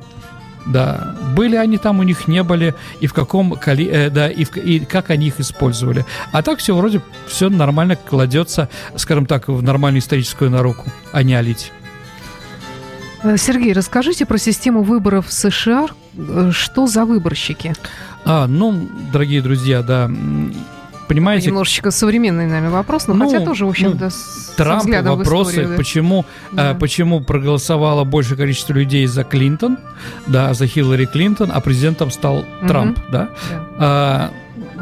[0.69, 4.45] Да, были они там, у них не были, и в каком коли, э, да, и,
[4.45, 6.05] в, и как они их использовали.
[6.31, 11.35] А так все вроде все нормально кладется, скажем так, в нормальную историческую науку, а не
[11.35, 11.73] олить.
[13.23, 15.87] Э, Сергей, расскажите про систему выборов в США.
[16.17, 17.75] Э, что за выборщики?
[18.25, 20.11] А, ну, дорогие друзья, да,
[21.09, 21.49] понимаете...
[21.49, 25.71] Немножечко современный, наверное, вопрос, но ну, хотя тоже, в общем-то, ну, с Трамп вопросы, историю,
[25.71, 25.77] да?
[25.77, 26.71] почему, да.
[26.71, 29.79] а, почему проголосовало большее количество людей за Клинтон,
[30.27, 32.69] да, за Хиллари Клинтон, а президентом стал угу.
[32.69, 33.29] Трамп, да?
[33.51, 33.67] да.
[33.79, 34.31] А,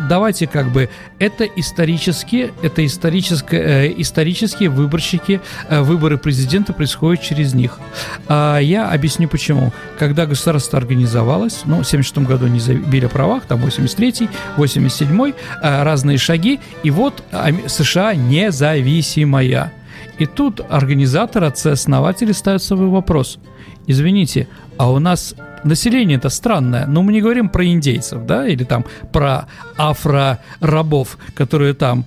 [0.08, 7.54] давайте как бы это исторические, это исторические, э, исторические выборщики, э, выборы президента происходят через
[7.54, 7.78] них.
[8.28, 9.72] А я объясню почему.
[9.98, 15.82] Когда государство организовалось, ну, в 76 году не забили о правах, там 83-й, 87-й, э,
[15.82, 17.22] разные шаги, и вот
[17.66, 19.72] США независимая.
[20.18, 23.38] И тут организатор, отцы-основатели ставят свой вопрос.
[23.86, 25.34] Извините, а у нас
[25.66, 31.74] население это странное, но мы не говорим про индейцев, да, или там про афро-рабов, которые
[31.74, 32.06] там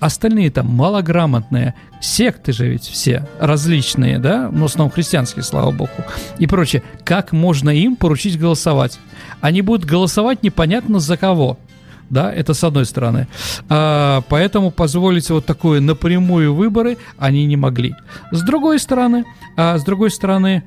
[0.00, 5.90] Остальные там малограмотные, секты же ведь все различные, да, ну, в основном христианские, слава богу,
[6.38, 6.82] и прочее.
[7.04, 8.98] Как можно им поручить голосовать?
[9.42, 11.58] Они будут голосовать непонятно за кого.
[12.08, 13.28] Да, это с одной стороны.
[13.68, 17.94] А, поэтому позволить вот такое напрямую выборы они не могли.
[18.32, 19.24] С другой стороны,
[19.56, 20.64] а, с другой стороны,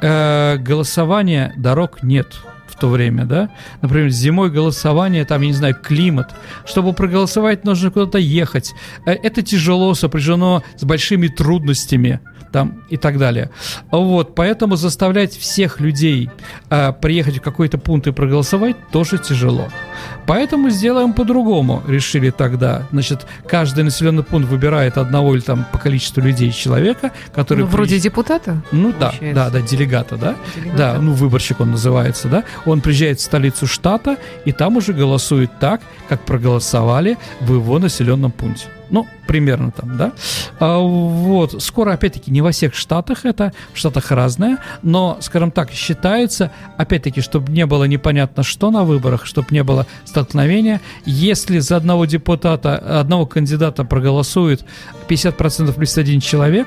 [0.00, 2.40] э, голосования дорог нет
[2.78, 3.50] то время, да?
[3.82, 6.34] Например, зимой голосование, там, я не знаю, климат.
[6.64, 8.74] Чтобы проголосовать, нужно куда-то ехать.
[9.06, 13.50] Э, это тяжело, сопряжено с большими трудностями там и так далее.
[13.90, 16.30] Вот, поэтому заставлять всех людей
[16.70, 19.68] э, приехать в какой-то пункт и проголосовать тоже тяжело.
[20.26, 22.86] Поэтому сделаем по-другому, решили тогда.
[22.92, 27.60] Значит, каждый населенный пункт выбирает одного или там по количеству людей человека, который...
[27.60, 28.02] Ну, вроде приезж...
[28.02, 28.62] депутата?
[28.72, 30.36] Ну да, да, да, делегата, да?
[30.54, 30.76] Делегата.
[30.76, 32.44] Да, ну выборщик он называется, да?
[32.70, 38.30] Он приезжает в столицу штата и там уже голосует так, как проголосовали в его населенном
[38.30, 38.68] пункте.
[38.90, 40.12] Ну, примерно там, да.
[40.58, 45.70] А, вот, скоро, опять-таки, не во всех штатах это, в штатах разное, но, скажем так,
[45.70, 51.76] считается, опять-таки, чтобы не было непонятно что на выборах, чтобы не было столкновения, если за
[51.76, 54.64] одного депутата, одного кандидата проголосует
[55.08, 56.66] 50% плюс один человек,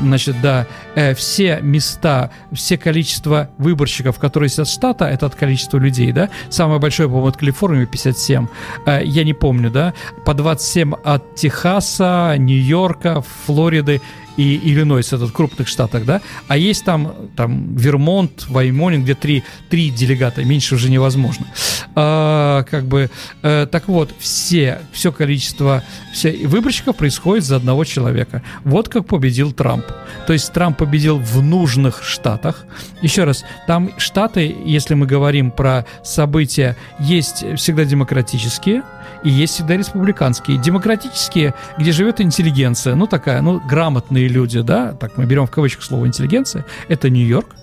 [0.00, 6.12] значит, да, э, все места, все количество выборщиков, которые сидят штата, это от количества людей,
[6.12, 8.46] да, самое большое, по-моему, от Калифорнии 57,
[8.86, 14.00] э, я не помню, да, по 27 от Техаса, Нью-Йорка, Флориды
[14.36, 19.44] и Иллинойс, это в крупных штатах, да, а есть там, там Вермонт, Ваймонинг, где три,
[19.68, 21.46] три делегата, меньше уже невозможно.
[21.94, 23.10] А, как бы,
[23.42, 28.42] э, так вот, все, все количество все выборщиков происходит за одного человека.
[28.64, 29.84] Вот как победил Трамп.
[30.26, 32.64] То есть Трамп победил в нужных штатах.
[33.02, 38.82] Еще раз, там штаты, если мы говорим про события, есть всегда демократические,
[39.24, 40.58] и есть всегда республиканские.
[40.58, 45.84] Демократические, где живет интеллигенция, ну такая, ну грамотные люди, да, так мы берем в кавычках
[45.84, 47.56] слово интеллигенция, это Нью-Йорк,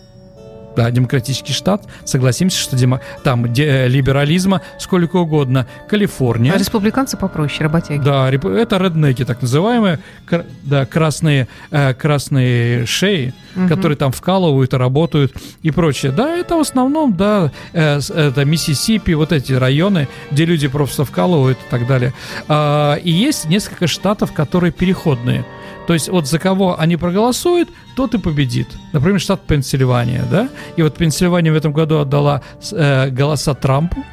[0.75, 1.83] Да, демократический штат.
[2.05, 5.67] Согласимся, что демо, там де, либерализма сколько угодно.
[5.89, 6.53] Калифорния.
[6.53, 8.01] А республиканцы попроще, работяги.
[8.01, 9.99] Да, это реднеки, так называемые.
[10.25, 13.67] Кр, да, красные, э, красные шеи, угу.
[13.67, 16.11] которые там вкалывают и работают и прочее.
[16.11, 21.57] Да, это в основном, да, э, это Миссисипи, вот эти районы, где люди просто вкалывают
[21.57, 22.13] и так далее.
[22.47, 25.45] А, и есть несколько штатов, которые переходные.
[25.89, 28.67] То есть вот за кого они проголосуют, тот и победит.
[28.93, 30.47] Например, штат Пенсильвания, да?
[30.75, 34.06] И вот Пенсильвания в этом году отдала э, голоса Трампу.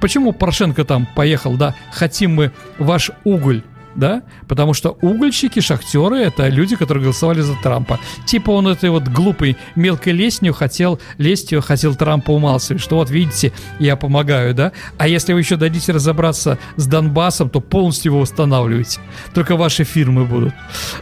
[0.00, 1.76] Почему Порошенко там поехал, да?
[1.92, 3.62] Хотим мы ваш уголь
[3.94, 7.98] да, потому что угольщики, шахтеры— это люди, которые голосовали за Трампа.
[8.26, 13.52] Типа он этой вот глупой мелкой лестью хотел, лестью хотел Трампа умалсывать, что вот видите,
[13.78, 19.00] я помогаю, да, а если вы еще дадите разобраться с Донбассом, то полностью его устанавливаете,
[19.34, 20.54] только ваши фирмы будут.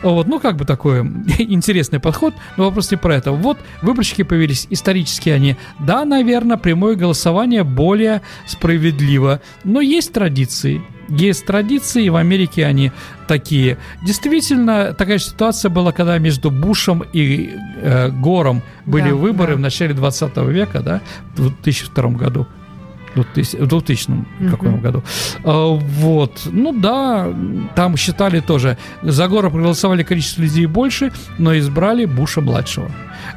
[0.02, 1.00] Вот, ну как бы такой
[1.38, 3.32] интересный подход, но вопрос не про это.
[3.32, 11.46] Вот выборщики появились, исторически они, да, наверное, прямое голосование более справедливо, но есть традиции, есть
[11.46, 12.92] традиции, и в Америке они
[13.26, 13.78] такие.
[14.02, 19.56] Действительно, такая ситуация была, когда между Бушем и э, Гором были да, выборы да.
[19.56, 21.00] в начале 20 века, да,
[21.34, 22.46] в 2002 году.
[23.14, 24.50] В 2000 uh-huh.
[24.50, 25.02] каком году.
[25.42, 26.42] А, вот.
[26.46, 27.28] Ну да,
[27.74, 28.78] там считали тоже.
[29.02, 32.88] За Гора проголосовали количество людей больше, но избрали Буша-младшего.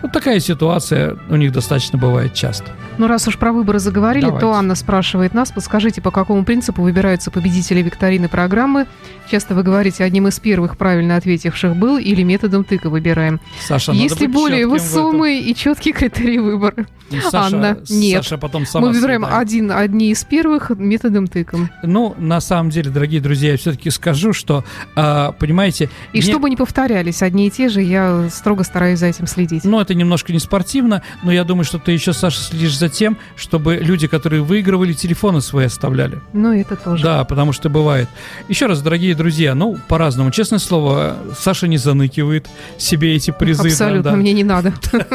[0.02, 2.72] Вот такая ситуация у них достаточно бывает часто.
[2.98, 4.46] Ну, раз уж про выборы заговорили, Давайте.
[4.46, 8.86] то Анна спрашивает нас, подскажите, по какому принципу выбираются победители викторины программы?
[9.32, 13.40] Часто вы говорите, одним из первых правильно ответивших был или методом тыка выбираем.
[13.62, 16.86] Саша, Есть ли более весомые и четкие критерии выбора?
[17.10, 18.24] Ну, Саша, Анна, нет.
[18.24, 21.70] Саша потом сама Мы выбираем один, одни из первых методом тыком.
[21.84, 24.64] Ну, на самом деле, дорогие друзья, я все-таки скажу, что,
[24.96, 25.90] а, понимаете...
[26.12, 26.22] И не...
[26.22, 29.64] чтобы не повторялись одни и те же, я строго стараюсь за этим следить.
[29.74, 33.18] Ну, это немножко не спортивно, но я думаю, что ты еще, Саша, следишь за тем,
[33.36, 36.22] чтобы люди, которые выигрывали, телефоны свои оставляли.
[36.32, 37.04] Ну, это тоже.
[37.04, 38.08] Да, потому что бывает.
[38.48, 40.30] Еще раз, дорогие друзья, ну, по-разному.
[40.30, 43.70] Честное слово, Саша не заныкивает себе эти призы.
[43.70, 44.74] Абсолютно, да, мне не надо.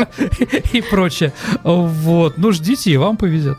[0.73, 1.33] И прочее.
[1.63, 2.37] Вот.
[2.37, 3.59] Ну, ждите, и вам повезет.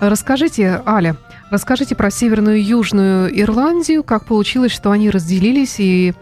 [0.00, 1.14] Расскажите, Аля,
[1.50, 6.14] расскажите про Северную и Южную Ирландию, как получилось, что они разделились и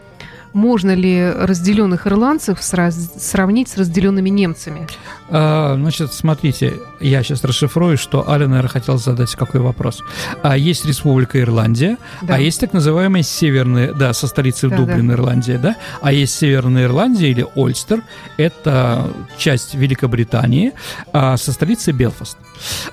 [0.53, 4.87] можно ли разделенных ирландцев сравнить с разделенными немцами?
[5.29, 10.03] А, значит, смотрите, я сейчас расшифрую, что Аля, наверное, хотел задать какой вопрос.
[10.43, 12.35] А, есть Республика Ирландия, да.
[12.35, 15.13] а есть так называемая Северная, да, со столицей да, Дублин, да.
[15.15, 18.03] Ирландия, да, а есть Северная Ирландия или Ольстер,
[18.37, 20.73] это часть Великобритании,
[21.11, 22.37] а, со столицей Белфаст.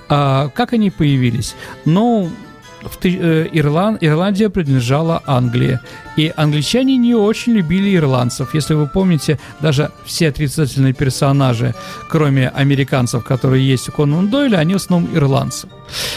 [0.09, 1.55] А, как они появились?
[1.85, 2.31] Ну,
[2.83, 5.79] в, э, Ирланд, Ирландия принадлежала Англии.
[6.17, 8.53] И англичане не очень любили ирландцев.
[8.53, 11.73] Если вы помните, даже все отрицательные персонажи,
[12.09, 15.67] кроме американцев, которые есть у Конан Дойля, они в основном ирландцы.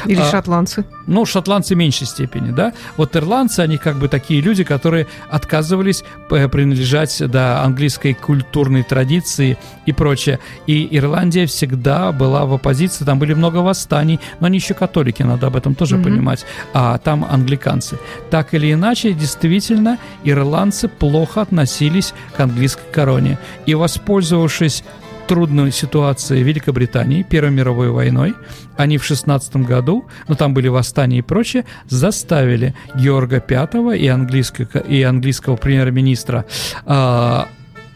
[0.07, 0.85] Или а, шотландцы.
[1.07, 2.73] Ну, шотландцы в меньшей степени, да.
[2.97, 9.59] Вот ирландцы, они как бы такие люди, которые отказывались э, принадлежать, да, английской культурной традиции
[9.87, 10.39] и прочее.
[10.67, 15.49] И Ирландия всегда была в оппозиции, там были много восстаний, но они еще католики, надо
[15.49, 16.05] об этом тоже mm-hmm.
[16.05, 16.47] понимать.
[16.73, 17.99] А там англиканцы.
[18.31, 23.39] Так или иначе, действительно, ирландцы плохо относились к английской короне.
[23.67, 24.85] И воспользовавшись
[25.27, 28.35] трудной ситуацией Великобритании, Первой мировой войной,
[28.77, 34.79] они в 16 году, ну там были восстания и прочее, заставили Георга V и, английского,
[34.81, 36.45] и английского премьер-министра
[36.87, 37.45] э,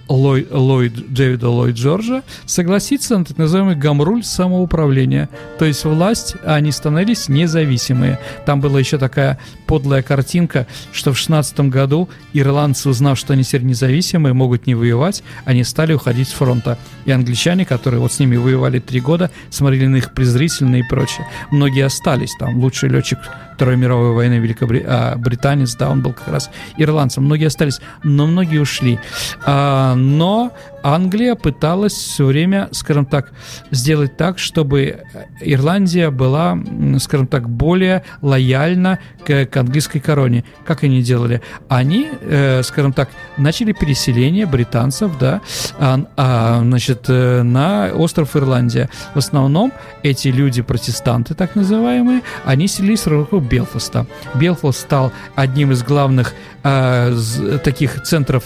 [0.09, 5.29] Лой, Ллойд, Дэвида Ллойд Джорджа согласиться на так называемый гамруль самоуправления.
[5.59, 8.19] То есть власть, они становились независимые.
[8.47, 13.63] Там была еще такая подлая картинка, что в 16 году ирландцы, узнав, что они теперь
[13.63, 16.79] независимые, могут не воевать, они стали уходить с фронта.
[17.05, 21.27] И англичане, которые вот с ними воевали три года, смотрели на них презрительно и прочее.
[21.51, 22.35] Многие остались.
[22.39, 23.19] Там лучший летчик
[23.59, 27.25] Второй мировой войны Великобританец, а, да, он был как раз ирландцем.
[27.25, 29.01] Многие остались, но многие ушли.
[29.45, 33.33] А, но Англия пыталась все время, скажем так,
[33.71, 35.03] сделать так, чтобы
[35.41, 36.59] Ирландия была,
[36.99, 40.45] скажем так, более лояльна к, к английской короне.
[40.65, 41.43] Как они делали?
[41.69, 45.41] Они, э, скажем так, начали переселение британцев, да,
[45.79, 48.89] а, а, значит, э, на остров Ирландия.
[49.15, 54.07] В основном эти люди, протестанты так называемые, они селились вокруг Белфаста.
[54.35, 58.45] Белфаст стал одним из главных э, таких центров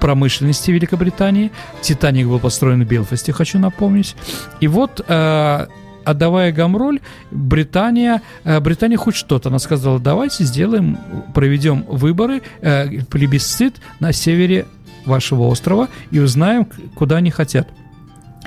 [0.00, 1.50] промышленности Великобритании.
[1.80, 4.14] Титаник был построен в Белфасте, хочу напомнить.
[4.60, 5.66] И вот э,
[6.04, 10.98] отдавая Гамроль, Британия, э, Британия хоть что-то, она сказала, давайте сделаем,
[11.34, 14.66] проведем выборы, э, плебисцит на севере
[15.04, 17.68] вашего острова и узнаем, куда они хотят.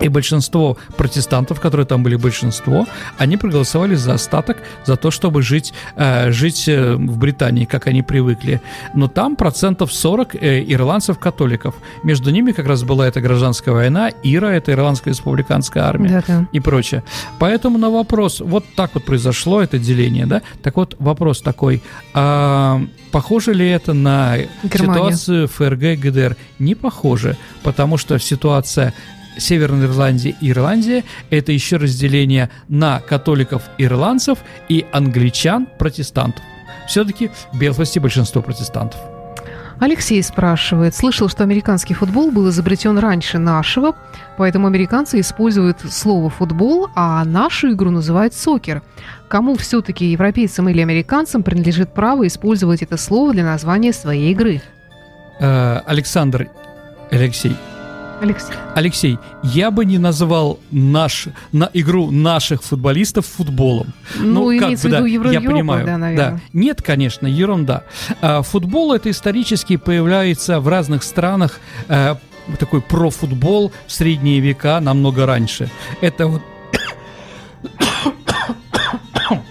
[0.01, 2.85] И большинство протестантов, которые там были большинство,
[3.17, 8.01] они проголосовали за остаток, за то, чтобы жить, э, жить э, в Британии, как они
[8.01, 8.61] привыкли.
[8.93, 11.75] Но там процентов 40 э, ирландцев-католиков.
[12.03, 16.47] Между ними как раз была эта гражданская война, Ира, это Ирландская республиканская армия да, да.
[16.51, 17.03] и прочее.
[17.39, 20.41] Поэтому на вопрос, вот так вот произошло это деление, да?
[20.61, 21.81] Так вот, вопрос такой,
[22.13, 22.81] а,
[23.11, 24.93] похоже ли это на Германия.
[24.93, 26.37] ситуацию ФРГ ГДР?
[26.59, 28.93] Не похоже, потому что ситуация
[29.37, 36.43] Северной Ирландии и Ирландия– это еще разделение на католиков-ирландцев и англичан-протестантов.
[36.87, 38.99] Все-таки в Белфасте большинство протестантов.
[39.79, 43.95] Алексей спрашивает, слышал, что американский футбол был изобретен раньше нашего,
[44.37, 48.81] поэтому американцы используют слово «футбол», а нашу игру называют «сокер».
[49.27, 54.61] Кому все-таки, европейцам или американцам, принадлежит право использовать это слово для названия своей игры?
[55.39, 56.47] Э, Александр,
[57.11, 57.55] Алексей,
[58.21, 58.55] Алексей.
[58.75, 63.93] Алексей, я бы не назвал наш, на игру наших футболистов футболом.
[64.17, 65.85] Ну, ну как бы, да, Евро я понимаю.
[65.85, 66.31] Да, наверное.
[66.31, 66.39] да.
[66.53, 67.83] Нет, конечно, ерунда.
[68.21, 71.59] А, футбол это исторически появляется в разных странах.
[71.87, 72.17] А,
[72.59, 75.69] такой профутбол в средние века намного раньше.
[76.01, 76.41] Это вот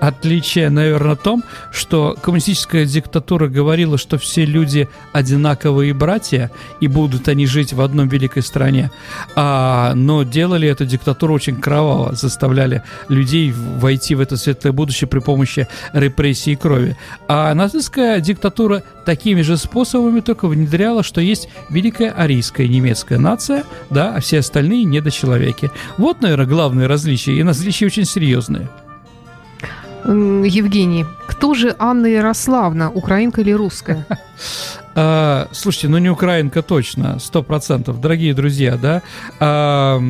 [0.00, 1.42] Отличие, наверное, в том,
[1.72, 8.08] что коммунистическая диктатура говорила, что все люди одинаковые братья, и будут они жить в одном
[8.08, 8.92] великой стране.
[9.34, 15.18] А, но делали эту диктатуру очень кроваво, заставляли людей войти в это светлое будущее при
[15.18, 16.96] помощи репрессий и крови.
[17.26, 24.14] А нацистская диктатура такими же способами только внедряла, что есть великая арийская немецкая нация, да,
[24.14, 25.72] а все остальные недочеловеки.
[25.96, 28.68] Вот, наверное, главное различие, и различия очень серьезные.
[30.08, 34.06] Евгений, кто же Анна Ярославна, украинка или русская?
[35.00, 39.02] А, слушайте, ну не украинка точно, сто процентов, дорогие друзья, да.
[39.38, 40.00] А,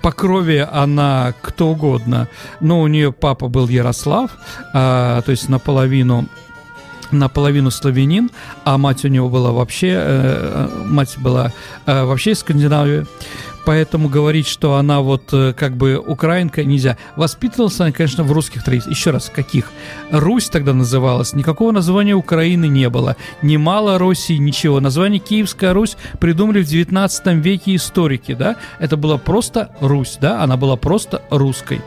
[0.00, 2.28] по крови она кто угодно.
[2.60, 4.30] Но у нее папа был Ярослав,
[4.72, 6.28] а, то есть наполовину
[7.10, 8.30] наполовину славянин,
[8.64, 11.52] а мать у него была вообще, э, мать была
[11.86, 13.06] э, вообще из Скандинавии
[13.64, 16.96] поэтому говорить, что она вот э, как бы украинка, нельзя.
[17.16, 18.96] Воспитывалась она, конечно, в русских традициях.
[18.96, 19.70] Еще раз, каких?
[20.10, 23.16] Русь тогда называлась, никакого названия Украины не было.
[23.42, 24.80] Ни Мало Руси, ничего.
[24.80, 28.56] Название Киевская Русь придумали в 19 веке историки, да?
[28.78, 30.42] Это была просто Русь, да?
[30.42, 31.80] Она была просто русской.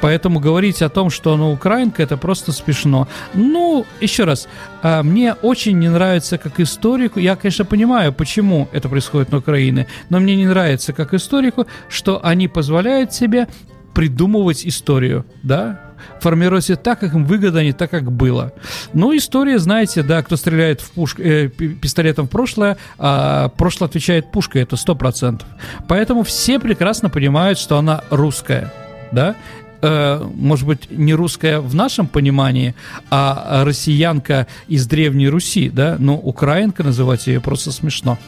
[0.00, 3.08] Поэтому говорить о том, что она украинка, это просто смешно.
[3.34, 4.48] Ну, еще раз,
[4.82, 9.86] а, мне очень не нравится как историку, я, конечно, понимаю, почему это происходит на Украине,
[10.10, 13.48] но мне не нравится как историку, что они позволяют себе
[13.94, 15.80] придумывать историю, да,
[16.20, 18.52] формируйте так, как им выгодно, а не так, как было.
[18.92, 21.14] Ну, история, знаете, да, кто стреляет в пуш...
[21.18, 25.48] э, пистолетом в прошлое, а прошлое отвечает пушкой, это сто процентов.
[25.88, 28.72] Поэтому все прекрасно понимают, что она русская
[29.12, 29.36] да,
[29.82, 32.74] э, может быть, не русская в нашем понимании,
[33.10, 38.18] а россиянка из Древней Руси, да, но украинка называть ее просто смешно.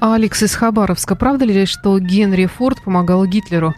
[0.00, 3.74] Алекс из Хабаровска, правда ли, что Генри Форд помогал Гитлеру?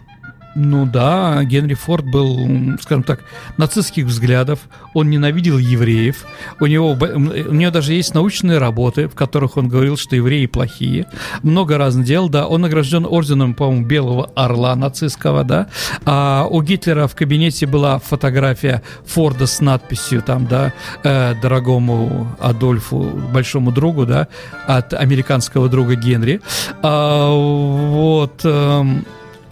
[0.55, 3.21] Ну да, Генри Форд был, скажем так,
[3.57, 4.59] нацистских взглядов,
[4.93, 6.25] он ненавидел евреев,
[6.59, 11.07] у него, у него даже есть научные работы, в которых он говорил, что евреи плохие,
[11.41, 15.67] много разных дел, да, он награжден орденом, по-моему, Белого Орла нацистского, да,
[16.05, 20.71] а у Гитлера в кабинете была фотография Форда с надписью там, да,
[21.03, 22.99] э, дорогому Адольфу,
[23.33, 24.27] большому другу, да,
[24.67, 26.41] от американского друга Генри,
[26.83, 28.83] а, вот, э,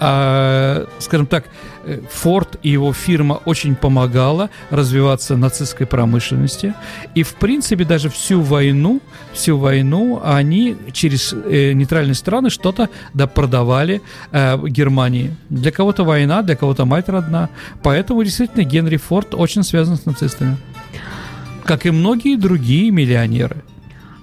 [0.04, 1.46] а, скажем так,
[1.84, 6.74] э, Форд и его фирма очень помогала развиваться нацистской промышленности.
[7.14, 9.00] И, в принципе, даже всю войну,
[9.32, 15.36] всю войну они через э, нейтральные страны что-то да, продавали э, Германии.
[15.50, 17.50] Для кого-то война, для кого-то мать родна.
[17.84, 20.58] Поэтому, действительно, Генри Форд очень связан с нацистами.
[21.64, 23.58] Как и многие другие миллионеры.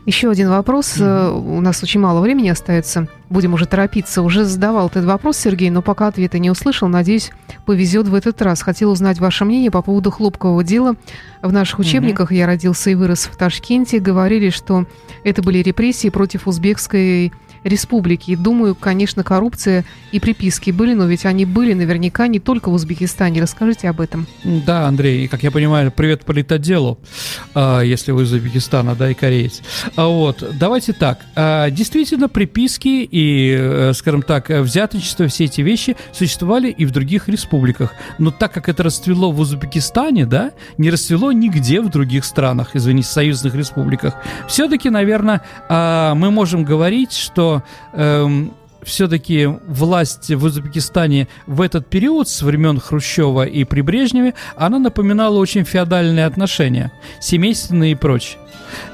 [0.07, 0.97] Еще один вопрос.
[0.97, 1.59] Mm-hmm.
[1.59, 3.09] У нас очень мало времени остается.
[3.29, 4.23] Будем уже торопиться.
[4.23, 6.89] Уже задавал этот вопрос, Сергей, но пока ответа не услышал.
[6.89, 7.31] Надеюсь,
[7.67, 8.63] повезет в этот раз.
[8.63, 10.97] Хотел узнать ваше мнение по поводу хлопкового дела.
[11.43, 12.37] В наших учебниках mm-hmm.
[12.37, 14.87] «Я родился и вырос в Ташкенте» говорили, что
[15.25, 17.33] это были репрессии против узбекской
[17.65, 18.33] республики.
[18.33, 22.75] И думаю, конечно, коррупция и приписки были, но ведь они были наверняка не только в
[22.75, 23.43] Узбекистане.
[23.43, 24.27] Расскажите об этом.
[24.45, 26.99] Да, Андрей, как я понимаю, привет политоделу,
[27.55, 29.63] а, если вы из Узбекистана, да, и кореец.
[29.97, 31.21] А вот, давайте так.
[31.35, 37.29] А, действительно, приписки и, э, скажем так, взяточество, все эти вещи существовали и в других
[37.29, 37.95] республиках.
[38.19, 43.09] Но так как это расцвело в Узбекистане, да, не расцвело нигде в других странах, извините,
[43.09, 44.15] союзных республиках.
[44.49, 47.58] Все-таки, наверное, мы можем говорить, что
[47.93, 48.53] эм,
[48.83, 55.37] все-таки власть в Узбекистане в этот период с времен Хрущева и при Брежневе, она напоминала
[55.37, 58.39] очень феодальные отношения, семейственные и прочее.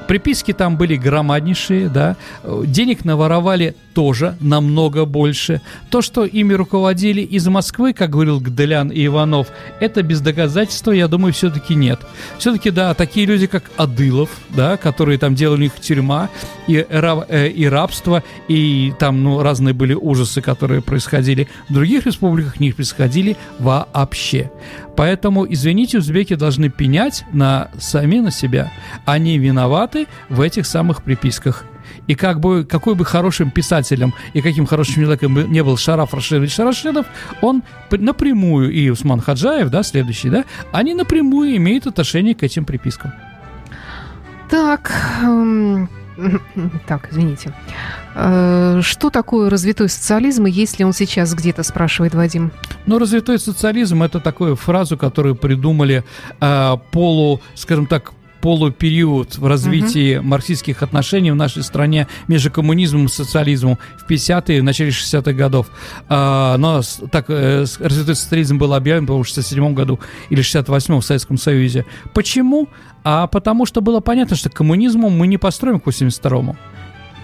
[0.07, 5.61] Приписки там были громаднейшие, да, денег наворовали тоже намного больше.
[5.89, 9.47] То, что ими руководили из Москвы, как говорил Гделян и Иванов,
[9.79, 12.01] это без доказательства, я думаю, все-таки нет.
[12.37, 16.29] Все-таки, да, такие люди, как Адылов, да, которые там делали у них тюрьма
[16.67, 22.59] и, э, и рабство, и там, ну, разные были ужасы, которые происходили в других республиках,
[22.59, 24.51] не происходили вообще.
[24.95, 28.71] Поэтому, извините, узбеки должны пенять на сами на себя.
[29.05, 31.65] Они виноваты в этих самых приписках.
[32.07, 36.53] И как бы, какой бы хорошим писателем и каким хорошим человеком не был Шараф Рашидович
[36.53, 37.05] Шарашидов,
[37.41, 43.13] он напрямую, и Усман Хаджаев, да, следующий, да, они напрямую имеют отношение к этим припискам.
[44.49, 44.91] Так,
[45.23, 45.89] эм,
[46.87, 47.53] так, извините.
[48.15, 52.51] Э, что такое развитой социализм, и есть ли он сейчас где-то, спрашивает Вадим?
[52.85, 56.03] Ну, развитой социализм– это такую фразу, которую придумали
[56.39, 58.11] э, полу, скажем так,
[58.45, 60.27] полупериод в развитии угу.
[60.27, 65.71] марксистских отношений в нашей стране между коммунизмом и социализмом в 50-е, в начале 60-х годов.
[66.09, 66.81] А, но
[67.11, 71.87] так э, развитой социализм был объявлен, по-моему, в 67 году или 68-м в Советском Союзе.
[72.13, 72.69] Почему?
[73.03, 76.55] А потому что было понятно, что коммунизму мы не построим к 82-му.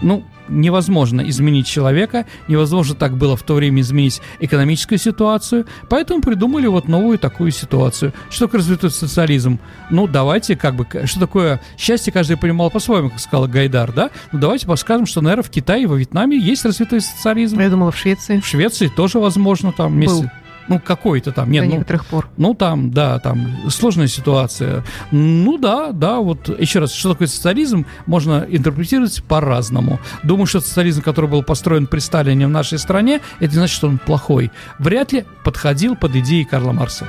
[0.02, 6.68] Ну, невозможно изменить человека, невозможно так было в то время изменить экономическую ситуацию, поэтому придумали
[6.68, 8.14] вот новую такую ситуацию.
[8.30, 9.60] Что такое развитой социализм?
[9.90, 14.12] Ну, давайте как бы, что такое счастье, каждый понимал по-своему, как сказал Гайдар, да?
[14.32, 17.60] Ну, давайте подскажем, что, наверное, в Китае и во Вьетнаме есть развитой социализм.
[17.60, 18.40] Я думала, в Швеции.
[18.40, 20.24] В Швеции тоже возможно, там вместе...
[20.24, 20.32] Был
[20.72, 21.52] ну, какой-то там.
[21.52, 22.30] Нет, До ну, некоторых пор.
[22.38, 24.84] Ну, там, да, там сложная ситуация.
[25.12, 30.00] Ну, да, да, вот еще раз, что такое социализм, можно интерпретировать по-разному.
[30.24, 33.88] Думаю, что социализм, который был построен при Сталине в нашей стране, это не значит, что
[33.88, 34.50] он плохой.
[34.80, 37.06] Вряд ли подходил под идеи Карла Марса.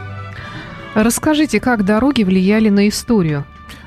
[0.94, 3.44] Расскажите, как дороги влияли на историю?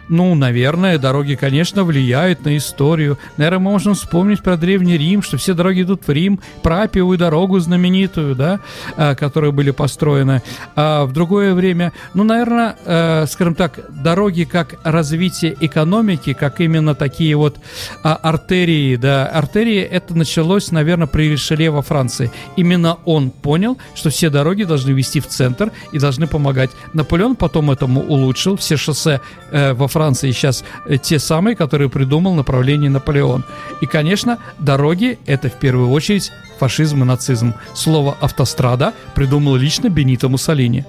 [0.08, 3.18] Ну, наверное, дороги, конечно, влияют на историю.
[3.38, 7.18] Наверное, мы можем вспомнить про Древний Рим, что все дороги идут в Рим, про Апиевую
[7.18, 8.60] дорогу знаменитую, да,
[8.98, 10.44] а, которые были построены.
[10.76, 16.94] А в другое время, ну, наверное, э, скажем так, дороги как развитие экономики, как именно
[16.94, 17.58] такие вот
[18.04, 22.32] а, артерии, да, артерии, это началось, наверное, при Ришеле во Франции.
[22.56, 26.70] Именно он понял, что все дороги должны вести в центр и должны помогать.
[26.94, 29.20] Наполеон потом этому улучшил, все шоссе
[29.52, 29.95] э, во Франции
[30.32, 33.44] сейчас э, те самые, которые придумал направление Наполеон.
[33.82, 37.54] И, конечно, дороги– это в первую очередь фашизм и нацизм.
[37.74, 40.86] Слово «автострада» придумал лично Бенито Муссолини.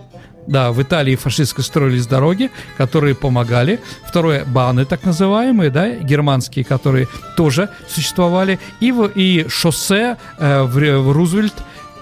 [0.46, 3.80] Да, в Италии фашистско строились дороги, которые помогали.
[4.06, 8.60] Второе, баны так называемые, да, германские, которые тоже существовали.
[8.80, 11.54] И, в, и шоссе э, в, в Рузвельт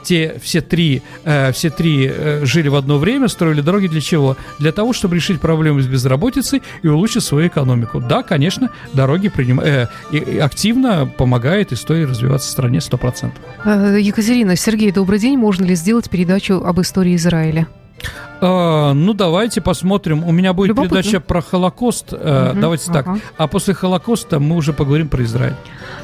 [0.04, 4.36] те все три, э, все три э, жили в одно время, строили дороги для чего?
[4.58, 8.00] Для того, чтобы решить проблемы с безработицей и улучшить свою экономику.
[8.00, 9.60] Да, конечно, дороги приним...
[9.60, 13.32] э, и, и активно помогает истории развиваться в стране 100%.
[13.64, 15.38] Э, Екатерина, Сергей, добрый день.
[15.38, 17.66] Можно ли сделать передачу об истории Израиля?
[18.46, 20.22] А, ну, давайте посмотрим.
[20.22, 20.98] У меня будет Любопытно.
[20.98, 22.12] передача про Холокост.
[22.12, 23.02] Угу, давайте ага.
[23.02, 23.18] так.
[23.38, 25.54] А после Холокоста мы уже поговорим про Израиль.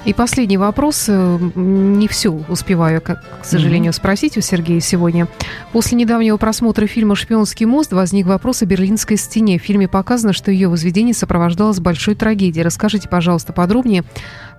[0.06, 1.04] И последний вопрос.
[1.08, 3.96] Э, не все успеваю, к сожалению, угу.
[3.96, 5.28] спросить у Сергея сегодня.
[5.72, 9.58] После недавнего просмотра фильма «Шпионский мост» возник вопрос о Берлинской стене.
[9.58, 12.64] В фильме показано, что ее возведение сопровождалось большой трагедией.
[12.64, 14.04] Расскажите, пожалуйста, подробнее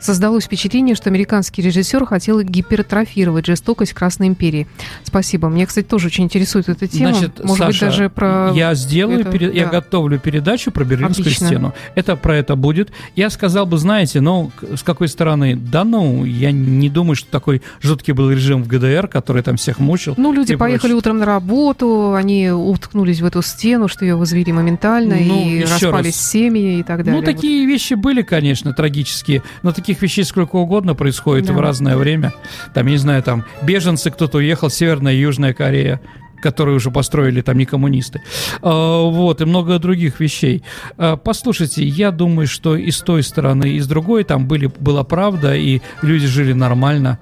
[0.02, 4.68] Создалось впечатление, что американский режиссер хотел гипертрофировать жестокость Красной империи.
[5.04, 5.48] Спасибо.
[5.48, 7.14] Меня, кстати, тоже очень интересует эта тема.
[7.14, 8.52] Значит, Может Быть, даже про...
[8.54, 9.48] Я сделаю, это, пере...
[9.48, 9.54] да.
[9.54, 11.48] я готовлю передачу про Берлинскую Отлично.
[11.48, 11.74] стену.
[11.96, 12.92] Это про это будет.
[13.16, 15.56] Я сказал бы, знаете, ну, с какой стороны?
[15.56, 19.80] Да ну, я не думаю, что такой жуткий был режим в ГДР, который там всех
[19.80, 20.14] мучил.
[20.18, 20.98] Ну, люди поехали прочее.
[20.98, 26.16] утром на работу, они уткнулись в эту стену, что ее возвели моментально, ну, и распались
[26.16, 26.32] раз.
[26.32, 27.20] семьи и так далее.
[27.20, 27.72] Ну, такие вот.
[27.72, 31.54] вещи были, конечно, трагические, но таких вещей сколько угодно происходит да.
[31.54, 32.34] в разное время.
[32.74, 36.00] Там, я не знаю, там беженцы, кто-то уехал, Северная и Южная Корея
[36.42, 38.22] которые уже построили там не коммунисты.
[38.62, 40.64] А, вот, и много других вещей.
[40.98, 45.04] А, послушайте, я думаю, что и с той стороны, и с другой там были, была
[45.04, 47.20] правда, и люди жили нормально.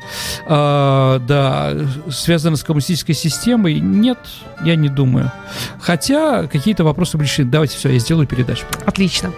[0.47, 1.74] А, да,
[2.09, 3.80] связано с коммунистической системой?
[3.80, 4.20] Нет,
[4.63, 5.32] я не думаю.
[5.80, 7.49] Хотя какие-то вопросы были решены.
[7.49, 8.65] Давайте все, я сделаю передачу.
[8.86, 9.32] Отлично.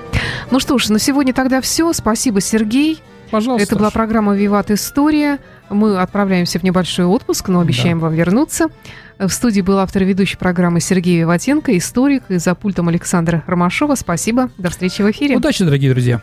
[0.50, 1.92] Ну что ж, на сегодня тогда все.
[1.94, 3.02] Спасибо, Сергей.
[3.32, 3.64] Пожалуйста.
[3.64, 5.40] Это была программа «Виват История».
[5.70, 8.08] Мы отправляемся в небольшой отпуск, но обещаем да.
[8.08, 8.68] вам вернуться.
[9.22, 13.94] В студии был автор ведущей программы Сергей Виватенко, историк, и за пультом Александра Ромашова.
[13.94, 14.50] Спасибо.
[14.58, 15.38] До встречи в эфире.
[15.38, 16.22] Удачи, дорогие друзья.